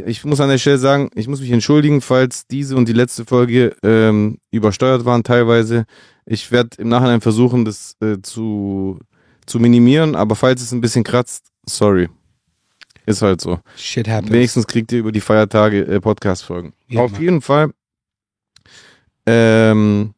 [0.06, 3.26] ich muss an der Stelle sagen, ich muss mich entschuldigen, falls diese und die letzte
[3.26, 5.86] Folge ähm, übersteuert waren teilweise.
[6.26, 9.00] Ich werde im Nachhinein versuchen, das äh, zu,
[9.46, 12.10] zu minimieren, aber falls es ein bisschen kratzt, sorry.
[13.06, 13.60] Ist halt so.
[13.76, 14.32] Shit happens.
[14.32, 16.74] Wenigstens kriegt ihr über die Feiertage äh, Podcast-Folgen.
[16.88, 17.22] Ja, Auf Mann.
[17.22, 17.72] jeden Fall.
[19.26, 20.14] Ähm,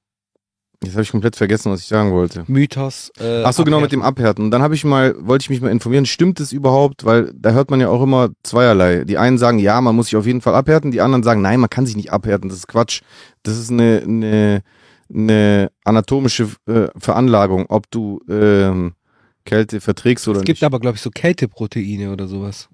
[0.84, 2.44] jetzt habe ich komplett vergessen, was ich sagen wollte.
[2.48, 3.12] Mythos.
[3.20, 4.46] Äh, Ach so, genau, mit dem Abhärten.
[4.46, 7.06] Und dann habe ich mal, wollte ich mich mal informieren, stimmt es überhaupt?
[7.06, 9.04] Weil da hört man ja auch immer zweierlei.
[9.06, 10.92] Die einen sagen, ja, man muss sich auf jeden Fall abhärten.
[10.92, 12.50] Die anderen sagen, nein, man kann sich nicht abhärten.
[12.50, 13.02] Das ist Quatsch.
[13.44, 14.62] Das ist eine, eine,
[15.14, 18.94] eine anatomische äh, Veranlagung, ob du ähm,
[19.46, 20.64] Kälte verträgst oder Es gibt nicht.
[20.64, 22.68] aber, glaube ich, so Kälteproteine oder sowas.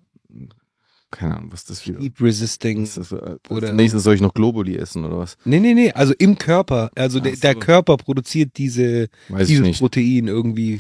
[1.12, 2.84] Keine Ahnung, was das wieder Heat resisting.
[2.84, 2.98] ist.
[2.98, 5.38] Das, äh, Oder- als nächstes soll ich noch Globuli essen oder was?
[5.44, 6.90] Nee, nee, nee, also im Körper.
[6.96, 7.42] Also der, so.
[7.42, 9.80] der Körper produziert diese, Weiß dieses.
[9.80, 10.80] Protein irgendwie.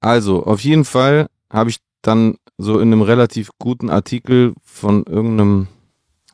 [0.00, 5.66] Also, auf jeden Fall habe ich dann so in einem relativ guten Artikel von irgendeinem,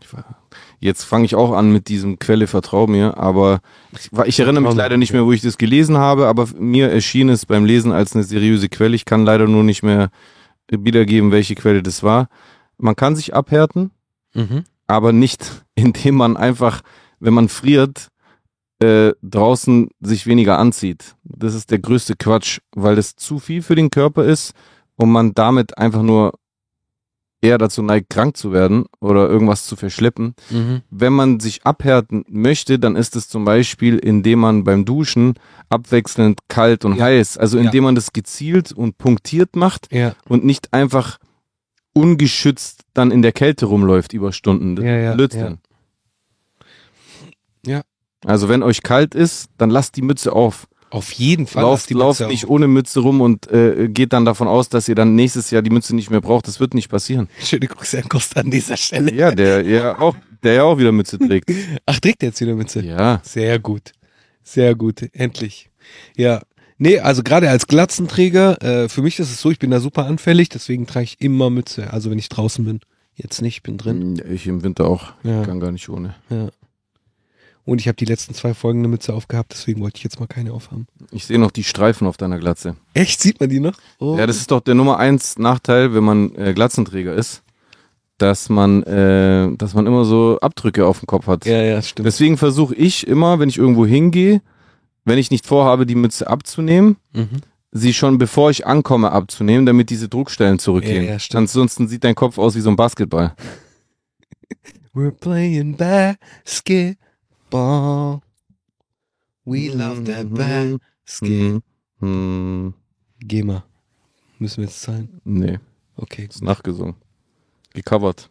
[0.02, 0.42] ich war,
[0.80, 3.60] jetzt fange ich auch an mit diesem Quelle Vertrau mir, aber
[3.92, 7.28] ich, ich erinnere mich leider nicht mehr, wo ich das gelesen habe, aber mir erschien
[7.28, 8.96] es beim Lesen als eine seriöse Quelle.
[8.96, 10.10] Ich kann leider nur nicht mehr
[10.70, 12.28] wiedergeben, welche Quelle das war.
[12.80, 13.90] Man kann sich abhärten,
[14.34, 14.64] Mhm.
[14.86, 16.82] aber nicht, indem man einfach,
[17.18, 18.08] wenn man friert,
[18.82, 21.14] äh, draußen sich weniger anzieht.
[21.24, 24.54] Das ist der größte Quatsch, weil das zu viel für den Körper ist
[24.96, 26.32] und man damit einfach nur
[27.42, 30.34] eher dazu neigt, krank zu werden oder irgendwas zu verschleppen.
[30.50, 30.82] Mhm.
[30.90, 35.34] Wenn man sich abhärten möchte, dann ist es zum Beispiel, indem man beim Duschen
[35.70, 37.04] abwechselnd kalt und Ja.
[37.04, 37.64] heiß, also Ja.
[37.64, 41.18] indem man das gezielt und punktiert macht Ja, und nicht einfach
[41.92, 44.76] ungeschützt dann in der Kälte rumläuft über Stunden.
[44.76, 45.58] Das Ja, ja, Blödsinn.
[47.66, 47.82] Ja.
[48.24, 50.66] Also wenn euch kalt ist, dann lasst die Mütze auf.
[50.90, 51.62] auf jeden Fall.
[51.62, 52.50] Lauft, lauft nicht auf.
[52.50, 55.70] ohne Mütze rum und äh, geht dann davon aus, dass ihr dann nächstes Jahr die
[55.70, 56.46] Mütze nicht mehr braucht.
[56.46, 57.28] Das wird nicht passieren.
[57.42, 59.12] Schöne Grüße an Costa an dieser Stelle.
[59.14, 61.50] Ja, der ja auch, der ja auch wieder Mütze trägt.
[61.86, 62.82] Ach, trägt er jetzt wieder Mütze?
[62.82, 63.20] Ja.
[63.24, 63.92] Sehr gut.
[64.42, 65.08] Sehr gut.
[65.12, 65.70] Endlich.
[66.16, 66.42] Ja.
[66.82, 70.06] Nee, also gerade als Glatzenträger, äh, für mich ist es so, ich bin da super
[70.06, 71.92] anfällig, deswegen trage ich immer Mütze.
[71.92, 72.80] Also wenn ich draußen bin.
[73.14, 74.16] Jetzt nicht, bin drin.
[74.16, 75.12] Ja, Ich im Winter auch.
[75.22, 75.44] Ja.
[75.44, 76.14] Kann gar nicht ohne.
[76.30, 76.48] Ja.
[77.66, 80.26] Und ich habe die letzten zwei Folgen eine Mütze aufgehabt, deswegen wollte ich jetzt mal
[80.26, 80.86] keine aufhaben.
[81.10, 82.76] Ich sehe noch die Streifen auf deiner Glatze.
[82.94, 83.20] Echt?
[83.20, 83.74] Sieht man die noch?
[83.98, 84.16] Oh.
[84.16, 87.42] Ja, das ist doch der Nummer eins Nachteil, wenn man äh, Glatzenträger ist,
[88.16, 91.44] dass man, äh, dass man immer so Abdrücke auf dem Kopf hat.
[91.44, 92.06] ja, ja, stimmt.
[92.06, 94.40] Deswegen versuche ich immer, wenn ich irgendwo hingehe,
[95.04, 97.40] wenn ich nicht vorhabe, die Mütze abzunehmen, mhm.
[97.72, 101.04] sie schon bevor ich ankomme abzunehmen, damit diese Druckstellen zurückgehen.
[101.04, 101.38] Ja, ja.
[101.38, 103.34] Ansonsten sieht dein Kopf aus wie so ein Basketball.
[104.94, 108.20] We're playing basketball.
[109.44, 111.62] We love that basket.
[112.00, 112.74] Hm,
[113.20, 113.62] Geh mal.
[114.38, 115.20] Müssen wir jetzt zahlen?
[115.24, 115.58] nee,
[115.96, 116.26] Okay.
[116.28, 116.94] ist nachgesungen.
[117.74, 118.30] Gecovert.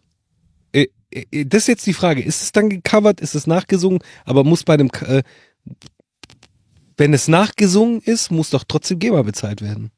[0.74, 2.22] Äh, äh, Das ist jetzt die Frage.
[2.22, 3.22] Ist es dann gecovert?
[3.22, 4.00] Ist es nachgesungen?
[4.26, 5.24] Aber muss bei dem, äh,
[7.00, 9.92] wenn es nachgesungen ist, muss doch trotzdem GEMA bezahlt werden.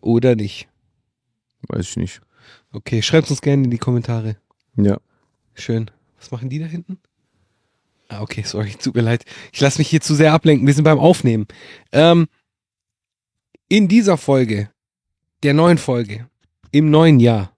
[0.00, 0.68] Oder nicht?
[1.62, 2.20] Weiß ich nicht.
[2.72, 4.36] Okay, schreibt uns gerne in die Kommentare.
[4.76, 4.98] Ja.
[5.54, 5.90] Schön.
[6.18, 6.98] Was machen die da hinten?
[8.08, 9.24] Ah, okay, sorry, tut mir leid.
[9.52, 10.66] Ich lasse mich hier zu sehr ablenken.
[10.66, 11.46] Wir sind beim Aufnehmen.
[11.90, 12.28] Ähm,
[13.68, 14.70] in dieser Folge,
[15.42, 16.28] der neuen Folge,
[16.70, 17.56] im neuen Jahr,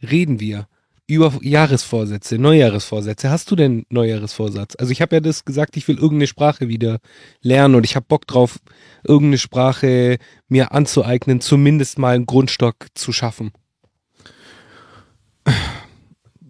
[0.00, 0.68] reden wir
[1.10, 3.30] über Jahresvorsätze, Neujahresvorsätze.
[3.30, 4.76] Hast du denn Neujahresvorsatz?
[4.78, 6.98] Also ich habe ja das gesagt, ich will irgendeine Sprache wieder
[7.42, 8.58] lernen und ich habe Bock drauf,
[9.02, 10.18] irgendeine Sprache
[10.48, 13.52] mir anzueignen, zumindest mal einen Grundstock zu schaffen.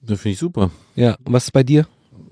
[0.03, 0.71] Das finde ich super.
[0.97, 1.87] Ja, und was ist bei dir?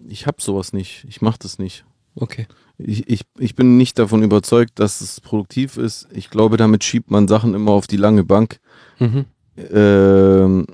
[0.09, 1.05] Ich hab sowas nicht.
[1.09, 1.85] Ich mach das nicht.
[2.15, 2.47] Okay.
[2.79, 6.09] Ich, ich, ich bin nicht davon überzeugt, dass es produktiv ist.
[6.13, 8.61] Ich glaube, damit schiebt man Sachen immer auf die lange Bank.
[8.99, 9.25] Mhm.
[9.57, 10.67] Ähm,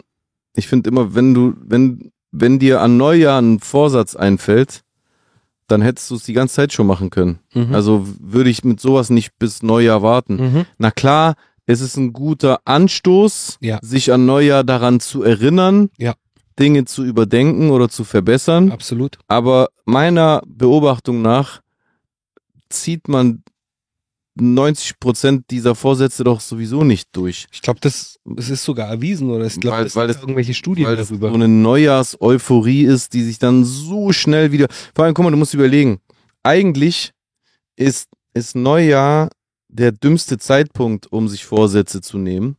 [0.56, 4.82] ich finde immer, wenn du, wenn, wenn dir an Neujahr ein Vorsatz einfällt,
[5.68, 7.38] dann hättest du es die ganze Zeit schon machen können.
[7.54, 7.74] Mhm.
[7.74, 10.36] Also würde ich mit sowas nicht bis Neujahr warten.
[10.36, 10.64] Mhm.
[10.78, 11.34] Na klar,
[11.66, 13.78] es ist ein guter Anstoß, Ja.
[13.82, 16.14] sich an Neujahr daran zu erinnern, Ja.
[16.58, 18.70] Dinge zu überdenken oder zu verbessern.
[18.70, 19.18] Absolut.
[19.26, 21.60] Aber meiner Beobachtung nach
[22.68, 23.42] zieht man
[24.36, 27.46] 90 Prozent dieser Vorsätze doch sowieso nicht durch.
[27.52, 30.22] Ich glaube, das, das ist sogar erwiesen oder ich glaube, Weil- es weil gibt das-
[30.22, 31.28] irgendwelche Studien Weil das darüber.
[31.28, 34.66] so eine Neujahrs-Euphorie ist, die sich dann so schnell wieder.
[34.94, 35.98] Vor allem, guck mal, du musst überlegen.
[36.42, 37.12] Eigentlich
[37.76, 39.30] ist, ist Neujahr
[39.68, 42.56] der dümmste Zeitpunkt, um sich Vorsätze zu nehmen,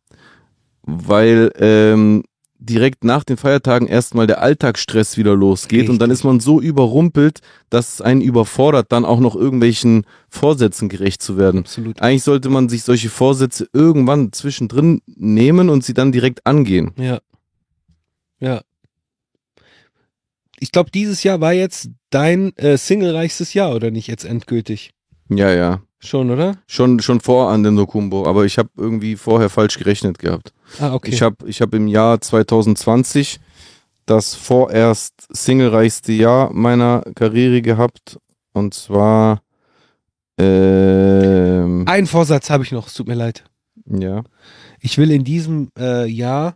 [0.83, 2.23] weil ähm,
[2.65, 6.21] direkt nach den Feiertagen erstmal der Alltagsstress wieder losgeht und dann Richtig.
[6.21, 11.37] ist man so überrumpelt, dass es einen überfordert, dann auch noch irgendwelchen Vorsätzen gerecht zu
[11.37, 11.61] werden.
[11.61, 12.01] Absolut.
[12.01, 16.91] Eigentlich sollte man sich solche Vorsätze irgendwann zwischendrin nehmen und sie dann direkt angehen.
[16.97, 17.19] Ja.
[18.39, 18.61] Ja.
[20.59, 24.91] Ich glaube, dieses Jahr war jetzt dein äh, singlereichstes Jahr, oder nicht jetzt endgültig?
[25.29, 25.81] Ja, ja.
[26.05, 26.57] Schon, oder?
[26.67, 30.53] Schon, schon vor an den Dokumbo, aber ich habe irgendwie vorher falsch gerechnet gehabt.
[30.79, 31.11] Ah, okay.
[31.11, 33.39] Ich habe ich hab im Jahr 2020
[34.05, 38.19] das vorerst singlereichste Jahr meiner Karriere gehabt
[38.53, 39.41] und zwar
[40.37, 43.43] ähm, Einen Vorsatz habe ich noch, es tut mir leid.
[43.85, 44.23] ja,
[44.79, 46.55] Ich will in diesem äh, Jahr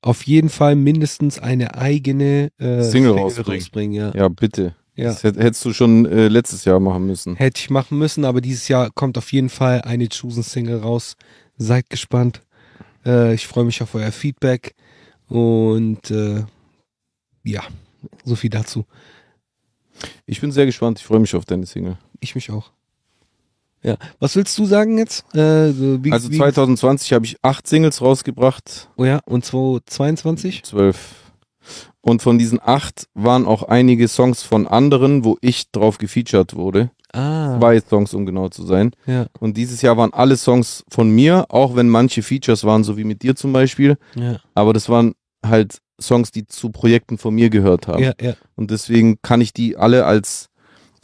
[0.00, 3.60] auf jeden Fall mindestens eine eigene äh, Single rausbringen.
[3.60, 4.12] rausbringen ja.
[4.14, 4.74] ja bitte.
[4.94, 5.04] Ja.
[5.06, 7.36] Das hätt- hättest du schon äh, letztes Jahr machen müssen.
[7.36, 11.16] Hätte ich machen müssen, aber dieses Jahr kommt auf jeden Fall eine Chosen Single raus.
[11.56, 12.42] Seid gespannt.
[13.06, 14.74] Äh, ich freue mich auf euer Feedback
[15.28, 16.44] und äh,
[17.44, 17.62] ja,
[18.24, 18.84] so viel dazu.
[20.26, 20.98] Ich bin sehr gespannt.
[21.00, 21.96] Ich freue mich auf deine Single.
[22.20, 22.70] Ich mich auch.
[23.82, 25.24] Ja, was willst du sagen jetzt?
[25.34, 30.62] Äh, so wie, Also wie, 2020 habe ich acht Singles rausgebracht, oh ja, und 2022?
[30.62, 31.21] zwölf.
[32.04, 36.90] Und von diesen acht waren auch einige Songs von anderen, wo ich drauf gefeatured wurde.
[37.14, 38.90] Ah, Zwei Songs, um genau zu sein.
[39.06, 42.96] ja, Und dieses Jahr waren alle Songs von mir, auch wenn manche Features waren, so
[42.96, 43.98] wie mit dir zum Beispiel.
[44.16, 45.14] ja, Aber das waren
[45.46, 48.02] halt Songs, die zu Projekten von mir gehört haben.
[48.02, 50.48] ja, ja, Und deswegen kann ich die alle als,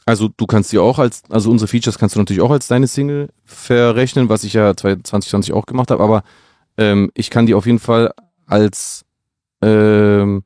[0.06, 2.86] also du kannst die auch als, also unsere Features kannst du natürlich auch als deine
[2.88, 6.22] Single verrechnen, was ich ja 2020 auch gemacht habe, aber
[6.78, 8.12] ähm, ich kann die auf jeden Fall
[8.46, 9.04] als
[9.62, 10.42] ähm,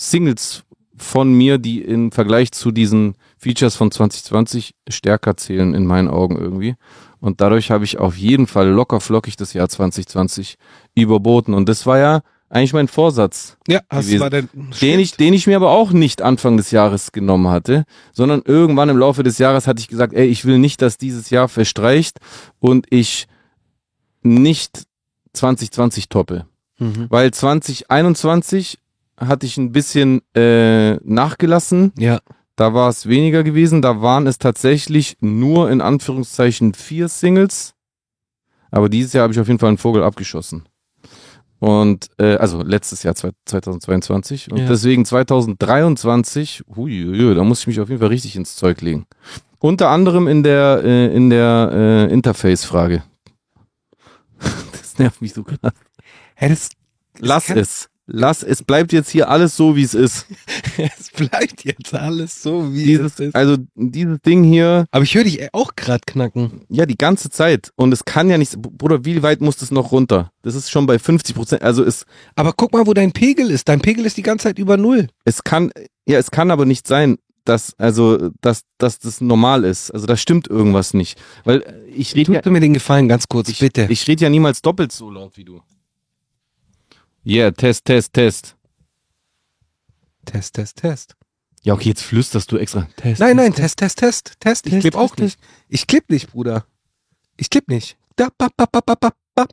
[0.00, 0.64] Singles
[0.96, 6.36] von mir, die im Vergleich zu diesen Features von 2020 stärker zählen in meinen Augen
[6.36, 6.74] irgendwie.
[7.20, 10.56] Und dadurch habe ich auf jeden Fall locker flockig das Jahr 2020
[10.94, 11.52] überboten.
[11.52, 14.48] Und das war ja eigentlich mein Vorsatz ja, hast war denn,
[14.80, 18.88] den ich, den ich mir aber auch nicht Anfang des Jahres genommen hatte, sondern irgendwann
[18.88, 22.18] im Laufe des Jahres hatte ich gesagt, ey, ich will nicht, dass dieses Jahr verstreicht
[22.58, 23.28] und ich
[24.22, 24.84] nicht
[25.34, 26.46] 2020 toppe.
[26.78, 27.06] Mhm.
[27.10, 28.78] Weil 2021
[29.20, 32.20] hatte ich ein bisschen äh, nachgelassen, Ja,
[32.56, 37.74] da war es weniger gewesen, da waren es tatsächlich nur in Anführungszeichen vier Singles,
[38.70, 40.64] aber dieses Jahr habe ich auf jeden Fall einen Vogel abgeschossen.
[41.58, 44.66] Und äh, also letztes Jahr zwei- 2022 und Ja.
[44.66, 49.06] deswegen 2023, huiuiui, da muss ich mich auf jeden Fall richtig ins Zeug legen.
[49.58, 51.70] Unter anderem in der äh, in der
[52.08, 53.02] äh, Interface-Frage.
[54.72, 55.72] das nervt mich so krass.
[56.34, 56.70] Hä, das,
[57.18, 58.62] Lass kann- es, lass es.
[58.62, 60.26] Bleibt jetzt hier alles so, wie es ist.
[60.76, 63.34] es bleibt jetzt alles so, wie Dieses, es ist.
[63.34, 66.62] also dieses Ding hier, Aber ich höre dich auch gerade knacken.
[66.68, 67.72] Ja, die ganze Zeit.
[67.76, 70.30] Und es kann ja nicht, Bruder, wie weit muss das noch runter?
[70.42, 71.62] Das ist schon bei 50 Prozent.
[71.62, 73.68] Also es, Aber guck mal, wo dein Pegel ist.
[73.68, 75.08] Dein Pegel ist die ganze Zeit über Null.
[75.24, 75.70] es kann,
[76.06, 79.90] ja, es kann aber nicht sein, dass, also, dass, dass das normal ist.
[79.90, 81.18] Also da stimmt irgendwas nicht.
[81.44, 83.86] Weil äh, ich rede ja, Tut mir den Gefallen ganz kurz, ich, bitte.
[83.88, 85.60] ich rede ja niemals doppelt so laut wie du.
[87.24, 88.56] Yeah, Test, Test, Test.
[90.24, 91.16] Test, Test, Test.
[91.62, 92.88] Ja, okay, jetzt flüsterst du extra.
[92.96, 93.20] Test.
[93.20, 94.66] Nein, nein, Test, Test, Test, Test.
[94.66, 95.38] Ich klipp auch nicht.
[95.68, 96.64] Ich klipp nicht, Bruder.
[97.36, 97.98] Ich klipp nicht.
[98.16, 99.46] Da, ba, ba, ba, ba, ba, ba.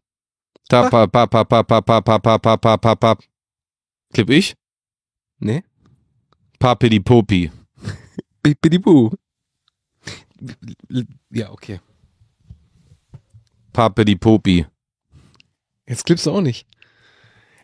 [0.70, 3.18] Ta, pa, pa, pa, pa, pa, pa, pa, pa, pa, pa, pa, pa.
[4.14, 4.56] Klipp ich?
[5.40, 5.64] Nee.
[6.60, 7.52] Papidi Popi.
[8.42, 9.12] Bippidibu.
[11.30, 11.80] Ja, okay.
[13.74, 14.66] Papidi Popi.
[15.86, 16.66] Jetzt klippst du auch nicht.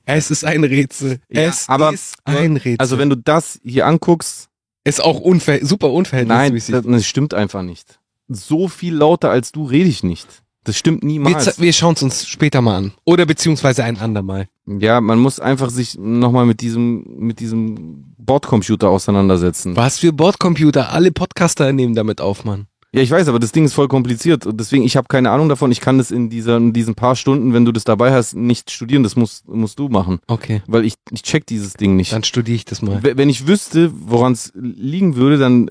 [0.06, 1.20] Es ist ein Rätsel.
[1.30, 2.78] Ja, es aber- ist ein Rätsel.
[2.80, 4.50] Also wenn du das hier anguckst,
[4.84, 6.74] ist auch unver super Nein, unverhältnismäßig.
[6.76, 8.00] das, das stimmt einfach nicht.
[8.28, 10.28] So viel lauter als du rede ich nicht.
[10.66, 11.44] Das stimmt wir niemals.
[11.46, 12.94] ze- wir schauen es uns später mal an.
[13.06, 14.48] Oder beziehungsweise ein andermal.
[14.66, 19.76] Ja, man muss einfach sich nochmal mit diesem, mit diesem Bordcomputer auseinandersetzen.
[19.76, 20.92] Was für Bordcomputer?
[20.92, 22.68] Alle Podcaster nehmen damit auf, Mann.
[22.96, 25.50] Ja, ich weiß, aber das Ding ist voll kompliziert und deswegen, ich habe keine Ahnung
[25.50, 25.72] davon.
[25.72, 28.70] Ich kann das in, dieser, in diesen paar Stunden, wenn du das dabei hast, nicht
[28.70, 29.02] studieren.
[29.02, 30.20] Das musst, musst du machen.
[30.28, 30.62] Okay.
[30.68, 32.14] Weil ich, ich check dieses Ding nicht.
[32.14, 33.02] Dann studiere ich das mal.
[33.02, 35.68] W- Wenn ich wüsste, woran es liegen würde, dann,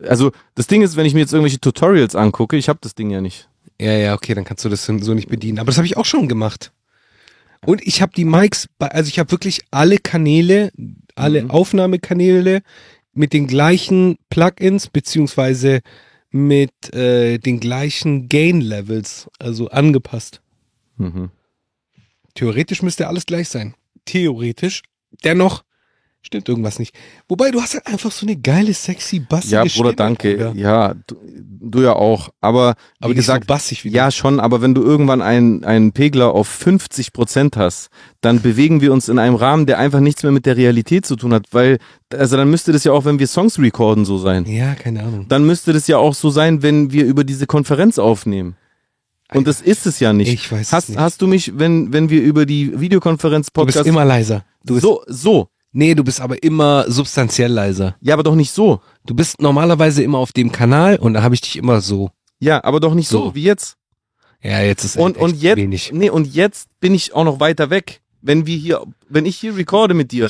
[0.00, 2.94] äh, also das Ding ist, wenn ich mir jetzt irgendwelche Tutorials angucke, ich habe das
[2.94, 3.50] Ding ja nicht.
[3.78, 5.58] Ja, ja, okay, dann kannst du das so nicht bedienen.
[5.58, 6.72] Aber das habe ich auch schon gemacht.
[7.66, 10.72] Und ich habe die Mics, also ich habe wirklich alle Kanäle,
[11.16, 11.50] alle Mhm.
[11.50, 12.62] Aufnahmekanäle
[13.18, 15.80] mit den gleichen Plugins beziehungsweise
[16.30, 20.40] mit äh, den gleichen Gain-Levels, also angepasst.
[20.96, 21.30] Mhm.
[22.34, 23.74] Theoretisch müsste alles gleich sein.
[24.04, 24.82] Theoretisch.
[25.24, 25.64] Dennoch
[26.22, 26.94] stimmt irgendwas nicht.
[27.28, 30.36] Wobei, du hast halt einfach so eine geile, sexy, bassige Ja, Bruder, Stimme, danke.
[30.36, 30.52] Bruder.
[30.54, 31.16] Ja, du,
[31.60, 32.30] Du ja auch.
[32.40, 35.92] Aber, Aber wie gesagt, so bassig wie ja schon, aber wenn du irgendwann einen, einen
[35.92, 37.88] Pegler auf 50 Prozent hast,
[38.20, 41.16] dann bewegen wir uns in einem Rahmen, der einfach nichts mehr mit der Realität zu
[41.16, 41.78] tun hat, weil,
[42.12, 44.44] also dann müsste das ja auch, wenn wir Songs recorden, so sein.
[44.46, 45.26] Ja, keine Ahnung.
[45.28, 48.56] Dann müsste das ja auch so sein, wenn wir über diese Konferenz aufnehmen.
[49.34, 50.32] Und das ist es ja nicht.
[50.32, 50.98] Ich weiß es hast, nicht.
[50.98, 54.44] hast du mich, wenn, wenn wir über die Videokonferenz Du bist Podcast immer leiser.
[54.64, 55.48] Du bist, so, so.
[55.72, 57.96] Nee, du bist aber immer substanziell leiser.
[58.00, 58.80] Ja, aber doch nicht so.
[59.04, 62.10] Du bist normalerweise immer auf dem Kanal und da habe ich dich immer so.
[62.40, 63.34] Ja, aber doch nicht so, So.
[63.34, 63.76] wie jetzt.
[64.42, 65.92] Ja, jetzt ist Und, echt und jetzt, wenig.
[65.92, 68.00] nee, und jetzt bin ich auch noch weiter weg.
[68.22, 70.28] Wenn wir hier, wenn ich hier recorde mit dir,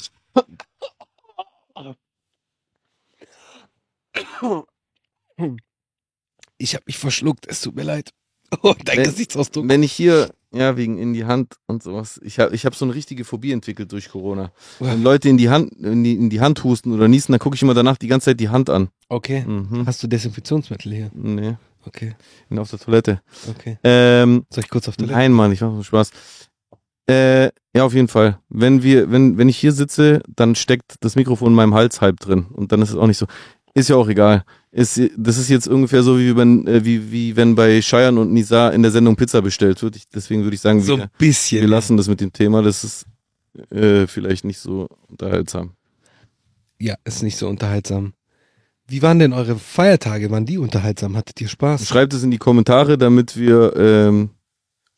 [6.56, 8.10] Ich habe mich verschluckt, es tut mir leid.
[8.62, 9.68] Oh, dein Wenn- Gesichtsausdruck.
[9.68, 12.84] wenn ich hier, ja, wegen in die Hand und sowas, ich habe ich hab so
[12.84, 14.50] eine richtige Phobie entwickelt durch Corona.
[14.80, 17.54] Wenn Leute in die Hand, in die, in die Hand husten oder niesen, dann gucke
[17.56, 18.88] ich immer danach die ganze Zeit die Hand an.
[19.08, 19.44] Okay.
[19.46, 19.86] Mhm.
[19.86, 21.10] Hast du Desinfektionsmittel hier?
[21.14, 21.56] Nee,
[21.86, 22.14] Okay,
[22.48, 23.22] bin auf der Toilette.
[23.48, 23.78] okay.
[23.84, 25.14] Ähm, Soll ich kurz auf Toilette?
[25.14, 26.10] nein, Mann, ich mach nur Spaß.
[27.08, 28.38] Äh, ja, auf jeden Fall.
[28.50, 32.20] Wenn wir, wenn, wenn ich hier sitze, dann steckt das Mikrofon in meinem Hals halb
[32.20, 32.46] drin.
[32.52, 33.26] Und dann ist es auch nicht so.
[33.78, 34.44] Ist ja auch egal.
[34.70, 38.32] Ist, das ist jetzt ungefähr so, wie wenn, äh, wie, wie wenn bei Scheiern und
[38.32, 39.96] Nizar in der Sendung Pizza bestellt wird.
[39.96, 41.62] Ich, deswegen würde ich sagen, So wir, ein bisschen.
[41.62, 42.62] wir lassen das mit dem Thema.
[42.62, 43.06] Das ist
[43.70, 45.72] äh, vielleicht nicht so unterhaltsam.
[46.78, 48.12] Ja, ist nicht so unterhaltsam.
[48.86, 50.30] Wie waren denn eure Feiertage?
[50.30, 51.16] Waren die unterhaltsam?
[51.16, 51.86] Hattet ihr Spaß?
[51.86, 54.30] Schreibt es in die Kommentare, damit wir ähm,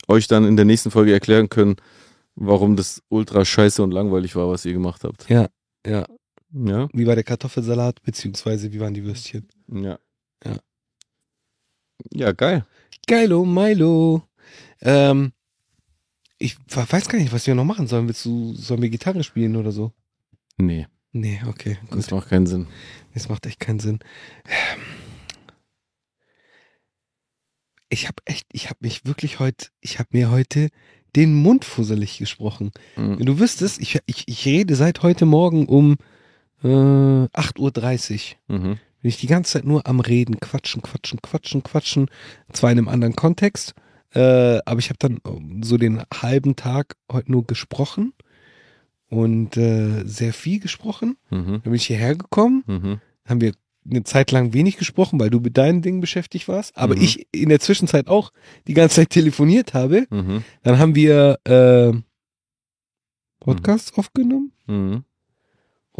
[0.08, 1.76] euch dann in der nächsten Folge erklären können,
[2.36, 5.28] warum das ultra scheiße und langweilig war, was ihr gemacht habt.
[5.28, 5.48] Ja.
[5.86, 6.06] Ja?
[6.52, 9.48] Wie war der Kartoffelsalat, beziehungsweise wie waren die Würstchen?
[9.68, 9.98] Ja.
[10.44, 10.56] Ja.
[12.12, 12.64] Ja, geil.
[13.06, 14.22] Geilo, Milo.
[14.80, 15.32] Ähm,
[16.38, 18.08] ich weiß gar nicht, was wir noch machen sollen.
[18.08, 19.92] Willst du, sollen wir Gitarre spielen oder so?
[20.56, 21.98] Nee, Nee, okay, gut.
[21.98, 22.66] das macht keinen Sinn.
[23.14, 23.98] Das macht echt keinen Sinn.
[27.88, 30.68] Ich habe echt, ich habe mich wirklich heute, ich habe mir heute
[31.16, 32.70] den Mund fusselig gesprochen.
[32.96, 33.18] Mhm.
[33.18, 35.96] Wenn du wüsstest, ich, ich, ich rede seit heute Morgen um
[36.62, 38.58] äh, 8.30 Uhr.
[38.58, 38.78] Mhm.
[39.02, 42.10] Bin ich die ganze Zeit nur am Reden, quatschen, quatschen, quatschen, quatschen.
[42.52, 43.74] Zwar in einem anderen Kontext,
[44.12, 48.12] äh, aber ich habe dann ähm, so den halben Tag heute nur gesprochen
[49.08, 51.16] und äh, sehr viel gesprochen.
[51.30, 51.46] Mhm.
[51.46, 53.00] Dann bin ich hierher gekommen, Mhm.
[53.26, 53.52] haben wir
[53.90, 57.00] eine Zeit lang wenig gesprochen, weil du mit deinen Dingen beschäftigt warst, aber Mhm.
[57.02, 58.30] ich in der Zwischenzeit auch
[58.68, 60.06] die ganze Zeit telefoniert habe.
[60.10, 60.44] Mhm.
[60.62, 61.92] Dann haben wir äh,
[63.40, 65.04] Podcasts aufgenommen Mhm.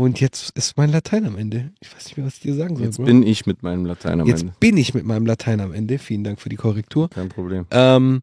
[0.01, 1.73] Und jetzt ist mein Latein am Ende.
[1.81, 2.87] Ich weiß nicht mehr, was ich dir sagen soll.
[2.87, 3.05] Jetzt Bro.
[3.05, 4.55] bin ich mit meinem Latein am Jetzt Ende.
[4.59, 5.99] bin ich mit meinem Latein am Ende.
[5.99, 7.11] Vielen Dank für die Korrektur.
[7.11, 7.67] Kein Problem.
[7.71, 8.21] Ähm,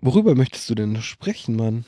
[0.00, 1.84] worüber möchtest du denn noch sprechen, Mann?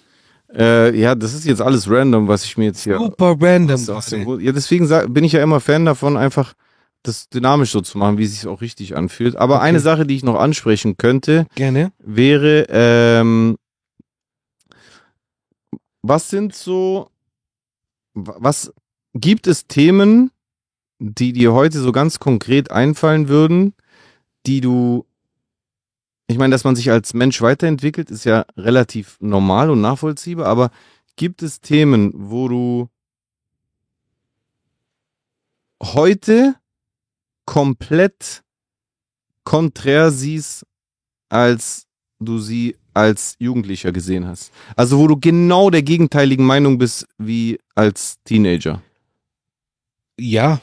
[0.53, 3.89] Äh, ja, das ist jetzt alles random, was ich mir jetzt hier Super random.
[3.89, 6.55] aus, Ja, deswegen bin ich ja immer Fan davon, einfach
[7.05, 9.37] das dynamisch so zu machen, wie es sich auch richtig anfühlt.
[9.37, 9.65] Aber Okay.
[9.67, 11.93] eine Sache, die ich noch ansprechen könnte, Gerne.
[11.99, 13.57] wäre, ähm,
[16.03, 17.11] was sind so,
[18.27, 18.73] was
[19.15, 20.31] gibt es Themen,
[20.99, 23.75] die dir heute so ganz konkret einfallen würden,
[24.47, 25.07] die du,
[26.27, 30.71] ich meine, dass man sich als Mensch weiterentwickelt, ist ja relativ normal und nachvollziehbar, aber
[31.17, 32.89] gibt es Themen, wo du
[35.83, 36.57] heute
[37.47, 38.45] komplett
[39.45, 40.67] konträr siehst,
[41.31, 41.87] als
[42.21, 44.53] du sie als Jugendlicher gesehen hast.
[44.77, 48.83] Also wo du genau der gegenteiligen Meinung bist wie als Teenager.
[50.19, 50.61] Ja,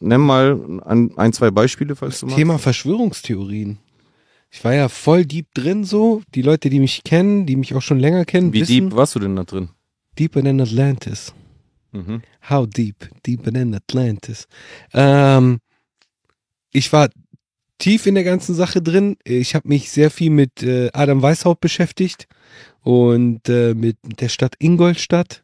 [0.00, 2.36] Nenn mal ein, ein zwei Beispiele, falls du magst.
[2.36, 3.78] Thema Verschwörungstheorien.
[4.50, 6.22] Ich war ja voll deep drin so.
[6.34, 9.14] Die Leute, die mich kennen, die mich auch schon länger kennen, Wie wissen, deep warst
[9.14, 9.70] du denn da drin?
[10.18, 11.32] deeper than Atlantis.
[11.92, 12.22] Mhm.
[12.50, 13.08] How deep?
[13.26, 14.46] Deeper than Atlantis.
[14.92, 15.60] Ähm,
[16.72, 17.08] ich war
[17.80, 19.16] tief in der ganzen Sache drin.
[19.24, 22.28] Ich habe mich sehr viel mit äh, Adam Weishaupt beschäftigt
[22.82, 25.42] und äh, mit der Stadt Ingolstadt.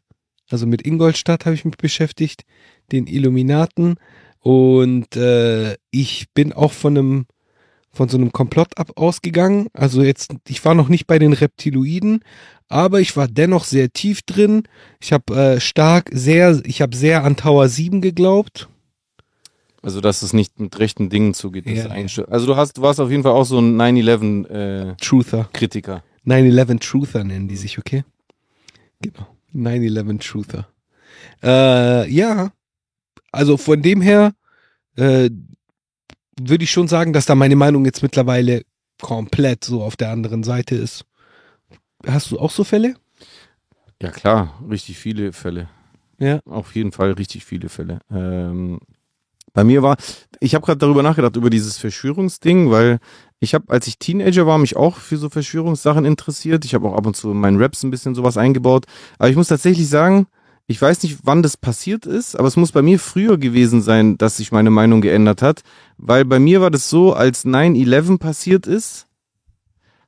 [0.49, 2.43] Also mit Ingolstadt habe ich mich beschäftigt,
[2.93, 3.95] den Illuminaten.
[4.39, 7.25] Und äh, ich bin auch von einem
[7.91, 9.67] von so einem Komplott ab ausgegangen.
[9.73, 12.23] Also jetzt, ich war noch nicht bei den Reptiloiden,
[12.69, 14.63] aber ich war dennoch sehr tief drin.
[15.01, 18.69] Ich habe äh, stark, sehr, ich habe sehr an Tower 7 geglaubt.
[19.81, 21.65] Also dass es nicht mit rechten Dingen zugeht.
[21.67, 24.95] Ja, eigentlich- Also du hast, du warst auf jeden Fall auch so ein 9-11 äh,
[24.97, 25.49] Truther.
[25.53, 26.03] Kritiker.
[26.25, 28.03] 9-11 Truther nennen die sich, okay?
[29.01, 29.27] Genau.
[29.53, 30.67] 9-11 Truther.
[31.43, 32.51] Äh, ja.
[33.31, 34.33] Also von dem her
[34.95, 35.29] äh,
[36.39, 38.63] würde ich schon sagen, dass da meine Meinung jetzt mittlerweile
[39.01, 41.05] komplett so auf der anderen Seite ist.
[42.05, 42.95] Hast du auch so Fälle?
[44.01, 45.69] Ja klar, richtig viele Fälle.
[46.19, 46.39] Ja.
[46.45, 47.99] Auf jeden Fall richtig viele Fälle.
[48.11, 48.79] Ähm,
[49.53, 49.97] Bei mir war,
[50.39, 52.99] ich habe gerade darüber nachgedacht, über dieses Verschwörungsding, weil
[53.39, 56.65] ich habe, als ich Teenager war, mich auch für so Verschwörungssachen interessiert.
[56.65, 58.85] Ich habe auch ab und zu in meinen Raps ein bisschen sowas eingebaut.
[59.19, 60.27] Aber ich muss tatsächlich sagen,
[60.67, 64.17] ich weiß nicht, wann das passiert ist, aber es muss bei mir früher gewesen sein,
[64.17, 65.61] dass sich meine Meinung geändert hat.
[65.97, 69.07] Weil bei mir war das so, als 9-11 passiert ist,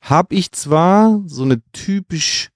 [0.01, 2.49] habe ich zwar so eine typisch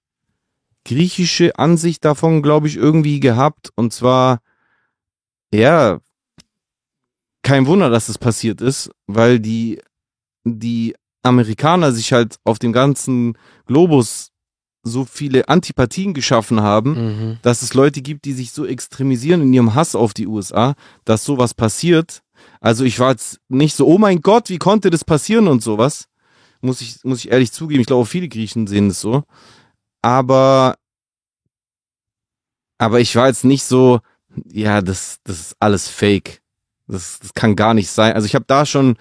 [0.85, 3.71] griechische Ansicht davon, glaube ich, irgendwie gehabt.
[3.75, 4.39] Und zwar,
[5.53, 5.99] ja,
[7.43, 9.81] kein Wunder, dass es passiert ist, weil die,
[10.45, 14.29] die Amerikaner sich halt auf dem ganzen Globus
[14.85, 17.37] so viele Antipathien geschaffen haben, Mhm.
[17.41, 20.75] dass es Leute gibt, die sich so extremisieren in ihrem Hass auf die USA,
[21.05, 22.21] dass sowas passiert.
[22.59, 26.09] Also ich war jetzt nicht so, oh mein Gott, wie konnte das passieren und sowas.
[26.59, 27.79] Muss ich, muss ich ehrlich zugeben.
[27.81, 29.23] Ich glaube, viele Griechen sehen es so.
[30.01, 30.75] Aber,
[32.77, 33.99] aber ich war jetzt nicht so,
[34.51, 36.41] ja, das, das ist alles fake.
[36.87, 38.13] Das, das kann gar nicht sein.
[38.13, 38.97] Also ich habe da schon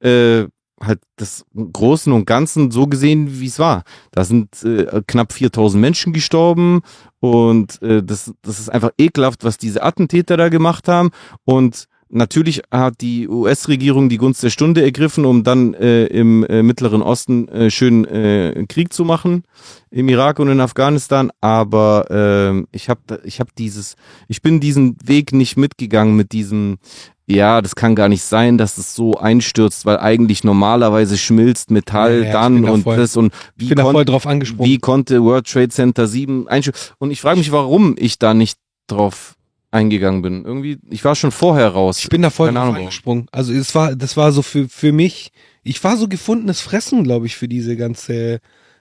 [0.00, 0.44] äh,
[0.80, 3.84] halt das Großen und Ganzen so gesehen, wie es war.
[4.10, 6.82] Da sind äh, knapp 4000 Menschen gestorben
[7.20, 11.10] und äh, das, das ist einfach ekelhaft, was diese Attentäter da gemacht haben.
[11.44, 16.62] Und natürlich hat die US-Regierung die Gunst der Stunde ergriffen, um dann äh, im äh,
[16.62, 19.44] Mittleren Osten äh, schön äh, Krieg zu machen,
[19.90, 21.30] im Irak und in Afghanistan.
[21.40, 23.96] Aber ähm, ich habe ich hab dieses,
[24.28, 26.78] ich bin diesen Weg nicht mitgegangen mit diesem
[27.26, 32.20] ja, das kann gar nicht sein, dass es so einstürzt, weil eigentlich normalerweise schmilzt Metall
[32.20, 34.70] Ja, ja, dann und voll- das und wie Ich bin voll drauf angesprungen.
[34.70, 36.94] wie konnte World Trade Center 7 einstürzen?
[36.98, 38.58] Und ich frage mich, warum ich da nicht
[38.88, 39.36] drauf
[39.70, 40.44] eingegangen bin.
[40.44, 41.98] Irgendwie, ich war schon vorher raus.
[41.98, 43.26] Ich bin da voll Keine drauf Ahnung, angesprungen.
[43.32, 47.26] Also es war, das war so für, für mich, ich war so gefundenes Fressen, glaube
[47.26, 48.38] ich, für diese ganze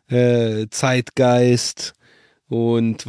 [0.09, 1.93] äh, Zeitgeist
[2.53, 3.05] und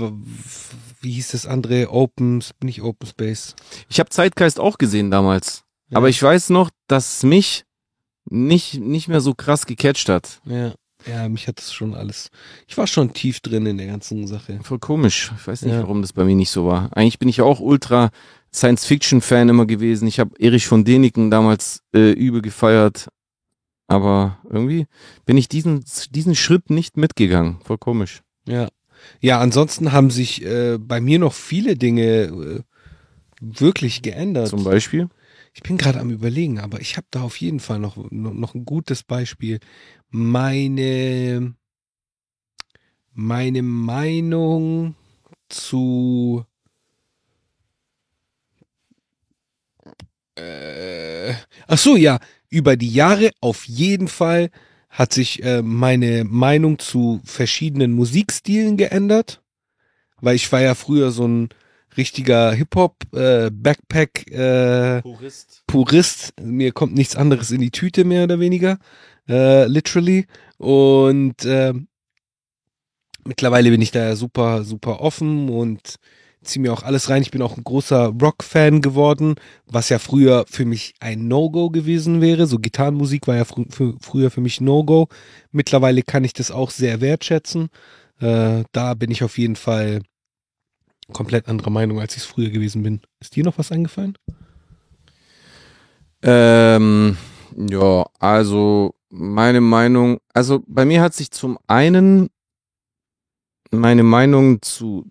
[1.03, 1.90] wie hieß das andere?
[1.90, 3.55] Open, nicht Open Space.
[3.90, 5.64] Ich habe Zeitgeist auch gesehen damals.
[5.90, 5.99] Ja.
[5.99, 7.64] Aber ich weiß noch, dass es mich
[8.24, 10.40] nicht, nicht mehr so krass gecatcht hat.
[10.47, 10.72] Ja.
[11.07, 12.30] Ja, mich hat das schon alles.
[12.66, 14.59] Ich war schon tief drin in der ganzen Sache.
[14.62, 15.30] Voll komisch.
[15.38, 15.82] Ich weiß nicht, Ja.
[15.82, 16.88] warum das bei mir nicht so war.
[16.97, 18.11] Eigentlich bin ich ja auch ultra
[18.55, 20.09] Science-Fiction-Fan immer gewesen.
[20.09, 23.09] Ich habe Erich von Däniken damals äh, übel gefeiert.
[23.86, 24.86] Aber irgendwie
[25.26, 27.59] bin ich diesen, diesen Schritt nicht mitgegangen.
[27.64, 28.22] Voll komisch.
[28.49, 28.68] Ja.
[29.21, 32.61] Ja, ansonsten haben sich äh, bei mir noch viele Dinge äh,
[33.41, 34.49] wirklich geändert.
[34.49, 35.09] Zum Beispiel.
[35.55, 38.55] Ich bin gerade am überlegen, aber ich habe da auf jeden Fall noch, noch, noch
[38.55, 39.61] ein gutes Beispiel.
[40.11, 41.55] Meine,
[43.13, 44.97] meine Meinung
[45.49, 46.45] zu
[50.37, 51.35] äh,
[51.69, 54.51] ach so, ja, über die Jahre auf jeden Fall
[54.95, 59.42] hat sich äh, meine Meinung zu verschiedenen Musikstilen geändert,
[60.20, 61.49] weil ich war ja früher so ein
[61.97, 65.64] richtiger Hip-Hop äh, Backpack äh, Purist.
[65.66, 66.32] Purist.
[66.40, 68.78] Mir kommt nichts anderes in die Tüte, mehr oder weniger.
[69.28, 70.26] Äh, literally.
[70.59, 71.74] Und äh,
[73.24, 75.97] mittlerweile bin ich da ja super, super offen und
[76.45, 77.22] ziehe mir auch alles rein.
[77.22, 79.34] Ich bin auch ein großer Rock-Fan geworden,
[79.66, 82.47] was ja früher für mich ein No-Go gewesen wäre.
[82.47, 85.09] So Gitarrenmusik war ja fr für, früher für mich No-Go.
[85.51, 87.68] Mittlerweile kann ich das auch sehr wertschätzen.
[88.20, 90.03] Äh, da bin ich auf jeden Fall
[91.12, 93.01] komplett anderer Meinung, als ich es früher gewesen bin.
[93.20, 94.16] Ist dir noch was eingefallen?
[96.22, 97.16] Ähm,
[97.57, 102.30] ja, also meine Meinung, also bei mir hat sich zum einen
[103.70, 105.05] meine Meinung zu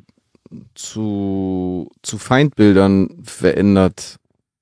[0.76, 4.18] zu zu Feindbildern verändert.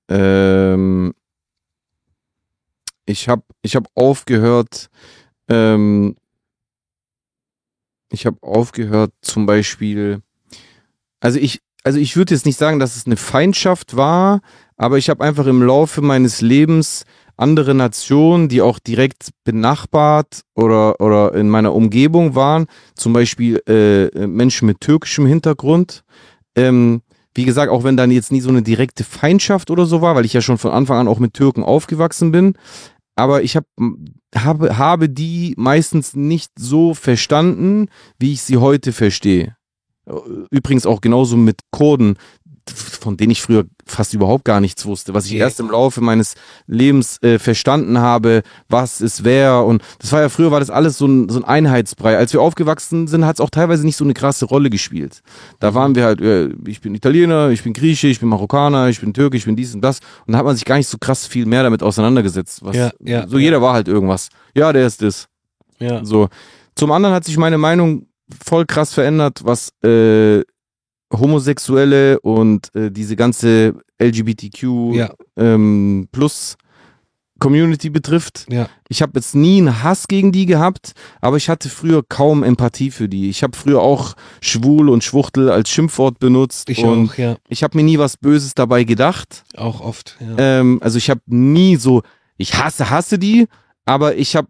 [0.10, 1.14] Ähm,
[3.06, 4.90] ich habe ich habe aufgehört,
[5.48, 6.16] ähm,
[8.12, 10.22] ich habe aufgehört zum Beispiel,
[11.20, 14.42] also ich also ich würde jetzt nicht sagen, dass es eine Feindschaft war,
[14.78, 17.06] aber ich habe einfach im Laufe meines Lebens
[17.42, 24.28] andere Nationen, die auch direkt benachbart oder, oder in meiner Umgebung waren, zum Beispiel äh,
[24.28, 26.04] Menschen mit türkischem Hintergrund.
[26.56, 27.02] Ähm,
[27.34, 30.26] wie gesagt, auch wenn dann jetzt nie so eine direkte Feindschaft oder so war, weil
[30.26, 32.56] ich ja schon von Anfang an auch mit Türken aufgewachsen bin.
[33.16, 33.66] Aber ich hab,
[34.36, 37.88] habe, habe die meistens nicht so verstanden,
[38.20, 39.56] wie ich sie heute verstehe.
[40.50, 42.18] Übrigens auch genauso mit Kurden,
[42.72, 46.36] von denen ich früher fast überhaupt gar nichts wusste, was ich erst im Laufe meines
[46.68, 50.98] Lebens äh, verstanden habe, was ist wer und das war ja früher war das alles
[50.98, 52.18] so ein, so ein Einheitsbrei.
[52.18, 55.22] Als wir aufgewachsen sind, hat es auch teilweise nicht so eine krasse Rolle gespielt.
[55.60, 59.02] Da waren wir halt, äh, ich bin Italiener, ich bin Grieche, ich bin Marokkaner, ich
[59.02, 60.98] bin Türkisch, ich bin dies und das und da hat man sich gar nicht so
[60.98, 62.64] krass viel mehr damit auseinandergesetzt.
[62.64, 63.44] Was, Ja, ja, so ja.
[63.44, 64.30] jeder war halt irgendwas.
[64.56, 65.28] Ja, der ist das.
[65.80, 66.04] Ja.
[66.06, 66.30] So.
[66.76, 68.08] Zum anderen hat sich meine Meinung
[68.44, 70.44] voll krass verändert, was äh,
[71.12, 75.14] Homosexuelle und äh, diese ganze LGBTQ Ja.
[75.38, 76.56] ähm, plus
[77.40, 78.46] Community betrifft.
[78.50, 78.70] Ja.
[78.88, 80.92] Ich habe jetzt nie einen Hass gegen die gehabt,
[81.22, 83.30] aber ich hatte früher kaum Empathie für die.
[83.32, 87.38] Ich habe früher auch schwul und Schwuchtel als Schimpfwort benutzt Ich und auch, ja.
[87.50, 89.44] ich habe mir nie was Böses dabei gedacht.
[89.58, 90.60] Auch oft, ja.
[90.60, 92.04] Ähm, also ich habe nie so,
[92.38, 93.48] ich hasse, hasse die,
[93.86, 94.48] aber ich habe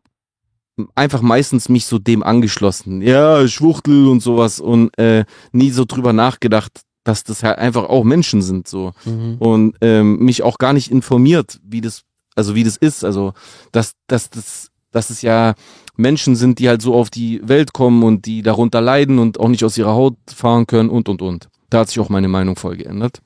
[0.95, 3.01] einfach meistens mich so dem angeschlossen.
[3.01, 8.03] Ja, Schwuchtel und sowas und äh, nie so drüber nachgedacht, dass das halt einfach auch
[8.03, 9.35] Menschen sind so Mhm.
[9.39, 12.03] und ähm, mich auch gar nicht informiert, wie das,
[12.35, 13.33] also wie das ist, also
[13.71, 15.53] dass, dass das, dass es ja
[15.95, 19.47] Menschen sind, die halt so auf die Welt kommen und die darunter leiden und auch
[19.49, 21.49] nicht aus ihrer Haut fahren können und und und.
[21.69, 23.21] Da hat sich auch meine Meinung voll geändert.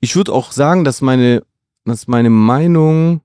[0.00, 1.42] Ich würde auch sagen, dass meine,
[1.84, 3.20] dass meine Meinung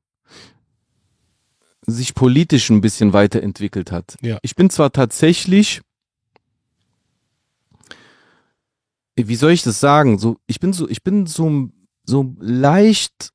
[1.85, 4.15] sich politisch ein bisschen weiterentwickelt hat.
[4.21, 4.37] Ja.
[4.41, 5.81] Ich bin zwar tatsächlich,
[9.15, 10.17] wie soll ich das sagen?
[10.17, 11.69] So, ich bin so, ich bin so,
[12.05, 13.29] so leicht,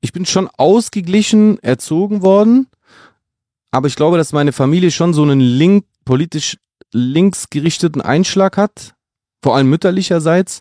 [0.00, 2.68] ich bin schon ausgeglichen erzogen worden,
[3.70, 6.58] aber ich glaube, dass meine Familie schon so einen link, politisch
[6.92, 8.94] linksgerichteten Einschlag hat,
[9.42, 10.60] vor allem mütterlicherseits,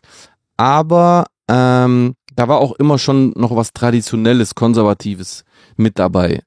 [0.58, 5.44] aber ähm, da war auch immer schon noch was Traditionelles, Konservatives
[5.78, 6.42] mit dabei.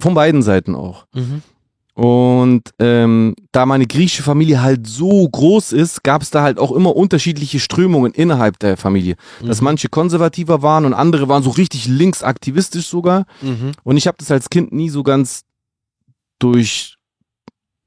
[0.00, 1.06] Von beiden Seiten auch.
[1.14, 1.42] Mhm.
[1.94, 6.70] Und ähm, da meine griechische Familie halt so groß ist, gab es da halt auch
[6.70, 9.16] immer unterschiedliche Strömungen innerhalb der Familie.
[9.44, 9.64] Dass Mhm.
[9.64, 13.26] manche konservativer waren und andere waren so richtig linksaktivistisch sogar.
[13.42, 13.72] Mhm.
[13.82, 15.42] Und ich habe das als Kind nie so ganz
[16.38, 16.97] durch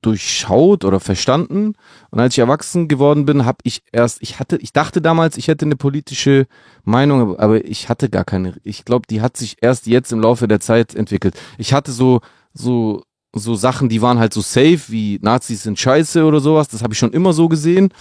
[0.02, 1.74] durchschaut oder verstanden.
[2.10, 5.48] Und als ich erwachsen geworden bin, habe ich erst, ich hatte, ich dachte damals, ich
[5.48, 6.48] hätte eine politische
[6.84, 8.56] Meinung, aber- ich hatte gar keine.
[8.64, 11.36] Ich glaube, die hat sich erst jetzt im Laufe der Zeit entwickelt.
[11.58, 12.22] Ich hatte so,
[12.54, 16.68] so, so Sachen, die waren halt so safe, wie Nazis sind scheiße oder sowas.
[16.68, 17.94] Das habe ich schon immer so gesehen.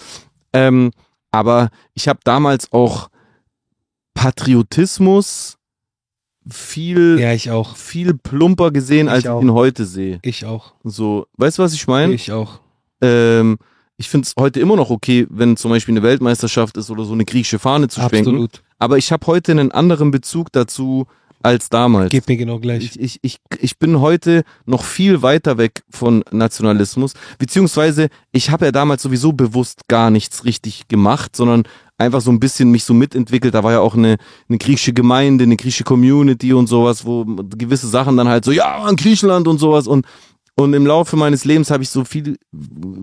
[0.53, 0.91] Ähm,
[1.31, 3.09] aber ich habe damals auch
[4.13, 5.57] Patriotismus
[6.49, 7.75] viel Ja, ich auch.
[7.75, 9.39] viel plumper gesehen, Ich als auch.
[9.39, 10.19] ich ihn heute sehe.
[10.23, 10.73] Ich auch.
[10.83, 12.13] So, weißt du, was ich meine?
[12.13, 12.59] Ich auch.
[13.01, 13.57] Ähm,
[13.97, 17.13] ich finde es heute immer noch okay, wenn zum Beispiel eine Weltmeisterschaft ist oder so
[17.13, 18.29] eine griechische Fahne zu schwenken.
[18.29, 18.63] Absolut.
[18.79, 21.05] Aber ich habe heute einen anderen Bezug dazu
[21.43, 22.09] als damals.
[22.09, 22.83] Geht mir genau gleich.
[22.83, 28.65] Ich, ich, ich, ich bin heute noch viel weiter weg von Nationalismus, beziehungsweise ich habe
[28.65, 31.63] ja damals sowieso bewusst gar nichts richtig gemacht, sondern
[31.97, 33.53] einfach so ein bisschen mich so mitentwickelt.
[33.53, 34.17] Da war ja auch eine,
[34.49, 38.87] eine griechische Gemeinde, eine griechische Community und sowas, wo gewisse Sachen dann halt so, ja,
[38.89, 40.05] in Griechenland und sowas und
[40.55, 42.37] und im Laufe meines Lebens habe ich so viel,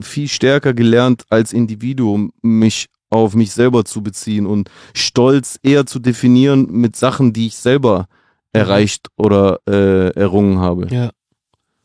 [0.03, 5.99] viel stärker gelernt, als Individuum mich auf mich selber zu beziehen und Stolz eher zu
[5.99, 8.07] definieren mit Sachen, die ich selber
[8.53, 10.87] erreicht oder äh, errungen habe.
[10.91, 11.11] ja.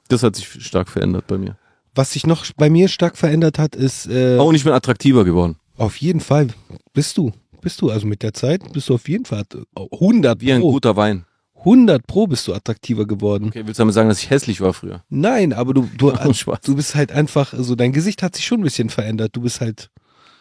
[0.09, 1.57] Das hat sich stark verändert bei mir.
[1.95, 5.23] Was sich noch bei mir stark verändert hat, ist äh, Oh, und ich bin attraktiver
[5.23, 5.55] geworden.
[5.77, 6.47] auf jeden Fall
[6.93, 7.31] bist du.
[7.61, 7.89] Bist du.
[7.89, 9.43] Also mit der Zeit bist du auf jeden Fall
[9.91, 10.71] 100 Wie ein pro.
[10.73, 11.25] guter Wein.
[11.59, 13.45] 100 pro bist du attattraktiver geworden.
[13.47, 15.03] Okay, willst du damit sagen, dass ich hässlich war früher?
[15.09, 16.11] Nein, aber du, du,
[16.65, 19.35] du bist halt einfach, also dein Gesicht hat sich schon ein bisschen verändert.
[19.35, 19.89] Du bist halt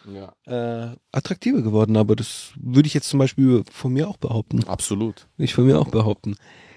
[0.05, 0.33] Ja.
[0.45, 4.63] äh, attraktiver geworden, aber das würde ich jetzt zum Beispiel von mir auch behaupten.
[4.65, 5.27] Absolut.
[5.37, 6.35] Ich von mir auch behaupten.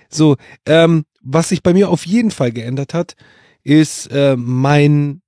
[0.08, 3.16] So, ähm, was sich bei mir auf jeden Fall geändert hat,
[3.62, 5.22] ist äh, mein,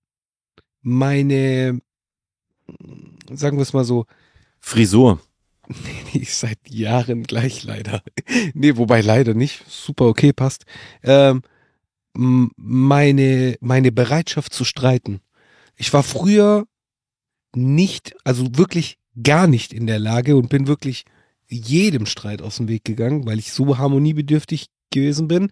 [0.81, 1.81] meine,
[3.33, 4.07] sagen wir es mal so,
[4.61, 5.21] Frisur.
[6.13, 8.03] die ist seit Jahren gleich leider.
[8.55, 9.65] nee, wobei leider nicht.
[9.69, 10.65] Super okay, passt.
[11.03, 11.43] Ähm,
[12.15, 15.21] meine, meine Bereitschaft zu streiten.
[15.77, 16.67] Ich war früher
[17.55, 21.05] nicht, also wirklich gar nicht in der Lage und bin wirklich
[21.49, 25.51] jedem Streit aus dem Weg gegangen, weil ich so harmoniebedürftig gewesen bin.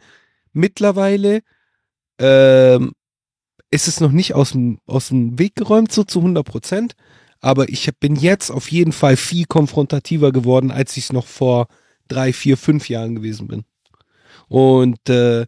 [0.53, 1.41] Mittlerweile
[2.19, 2.93] ähm,
[3.71, 6.95] ist es noch nicht aus dem, aus dem Weg geräumt, so zu 100 Prozent.
[7.41, 11.69] Aber ich bin jetzt auf jeden Fall viel konfrontativer geworden, als ich es noch vor
[12.09, 13.65] drei, vier, fünf Jahren gewesen bin.
[14.49, 15.47] Und äh,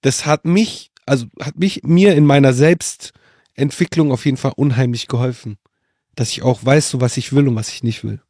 [0.00, 5.58] das hat mich, also hat mich mir in meiner Selbstentwicklung auf jeden Fall unheimlich geholfen.
[6.14, 8.20] Dass ich auch weiß, so was ich will und was ich nicht will.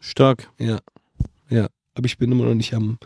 [0.00, 0.50] Stark.
[0.58, 0.80] Ja.
[1.48, 1.68] Ja.
[1.94, 2.98] Aber ich bin immer noch nicht am,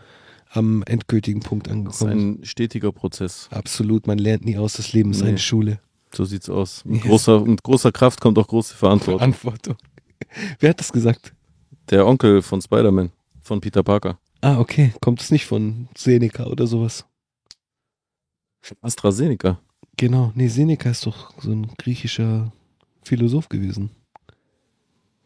[0.49, 2.39] am endgültigen Punkt Das ist angekommen.
[2.41, 3.47] ein stetiger Prozess.
[3.51, 5.29] Absolut, man lernt nie aus, das Leben ist Nee.
[5.29, 5.79] eine Schule.
[6.15, 6.85] So sieht's aus.
[6.85, 7.09] Mit, Ja.
[7.09, 9.19] großer, mit großer Kraft kommt auch große Verantwortung.
[9.33, 9.75] Verantwortung.
[10.59, 11.33] Wer hat das gesagt?
[11.89, 14.17] Der Onkel von Spider-Man, von Peter Parker.
[14.41, 14.93] Ah, okay.
[15.01, 17.05] Kommt es nicht von Seneca oder sowas?
[18.81, 19.59] AstraZeneca.
[19.97, 20.31] Genau.
[20.35, 22.51] Nee, Seneca ist doch so ein griechischer
[23.07, 23.89] Philosoph gewesen.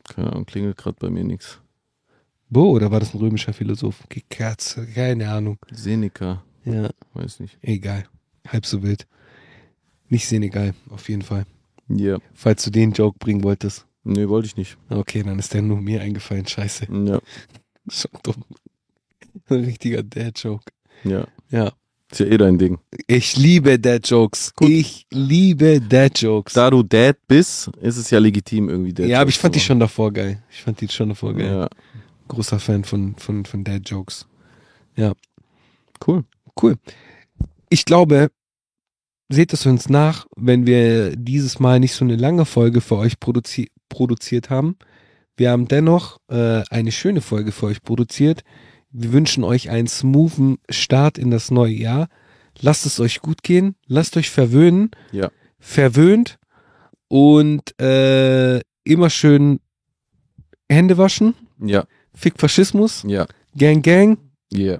[0.08, 1.60] Keine Ahnung, klingelt gerade bei mir nichts.
[2.50, 4.04] Bo, oder war das ein römischer Philosoph?
[4.10, 5.58] Gekatze, keine Ahnung.
[5.72, 7.58] Seneca, Ja, weiß nicht.
[7.62, 8.04] egal.
[8.48, 9.08] Halb so wild.
[10.10, 11.46] Nicht Senegal, auf jeden Fall.
[11.88, 12.18] Ja.
[12.34, 13.86] Falls du den Joke bringen wolltest.
[14.04, 14.78] Nee, wollte ich nicht.
[14.90, 16.46] Okay, dann ist der nur mir eingefallen.
[16.48, 16.88] Scheiße.
[17.06, 17.22] Ja,
[17.90, 18.44] Schon dumm.
[19.48, 20.72] Ein richtiger Dad-Joke.
[21.04, 21.26] ja.
[21.50, 21.72] Ja.
[22.12, 22.78] Ist ja eh dein Ding.
[23.08, 24.54] Ich liebe Dad-Jokes.
[24.56, 24.70] Gut.
[24.70, 26.54] Ich liebe Dad-Jokes.
[26.54, 29.08] Da du Dad bist, ist es ja legitim irgendwie Dad.
[29.08, 30.44] Ja, aber ich fand die schon davor geil.
[30.52, 31.50] Ich fand die schon davor geil.
[31.50, 31.70] Ja,
[32.28, 34.28] Großer Fan von, von, von Dad-Jokes.
[36.06, 36.26] cool.
[36.62, 36.76] Cool.
[37.70, 38.30] Ich glaube,
[39.30, 43.20] seht es uns nach, wenn wir dieses Mal nicht so eine lange Folge für euch
[43.20, 44.76] produzi produziert haben.
[45.38, 48.44] Wir haben dennoch äh, eine schöne Folge für euch produziert.
[48.92, 52.08] Wir wünschen euch einen smoothen Start in das neue Jahr.
[52.60, 53.76] Lasst es euch gut gehen.
[53.88, 54.92] Lasst euch verwöhnen.
[55.12, 55.32] Ja.
[55.60, 56.38] Verwöhnt.
[57.08, 59.60] Und äh, immer schön
[60.70, 61.34] Hände waschen.
[61.60, 63.04] Ja, Fick Faschismus.
[63.08, 63.28] ja,
[63.58, 64.18] Gang, gang.
[64.54, 64.80] yeah.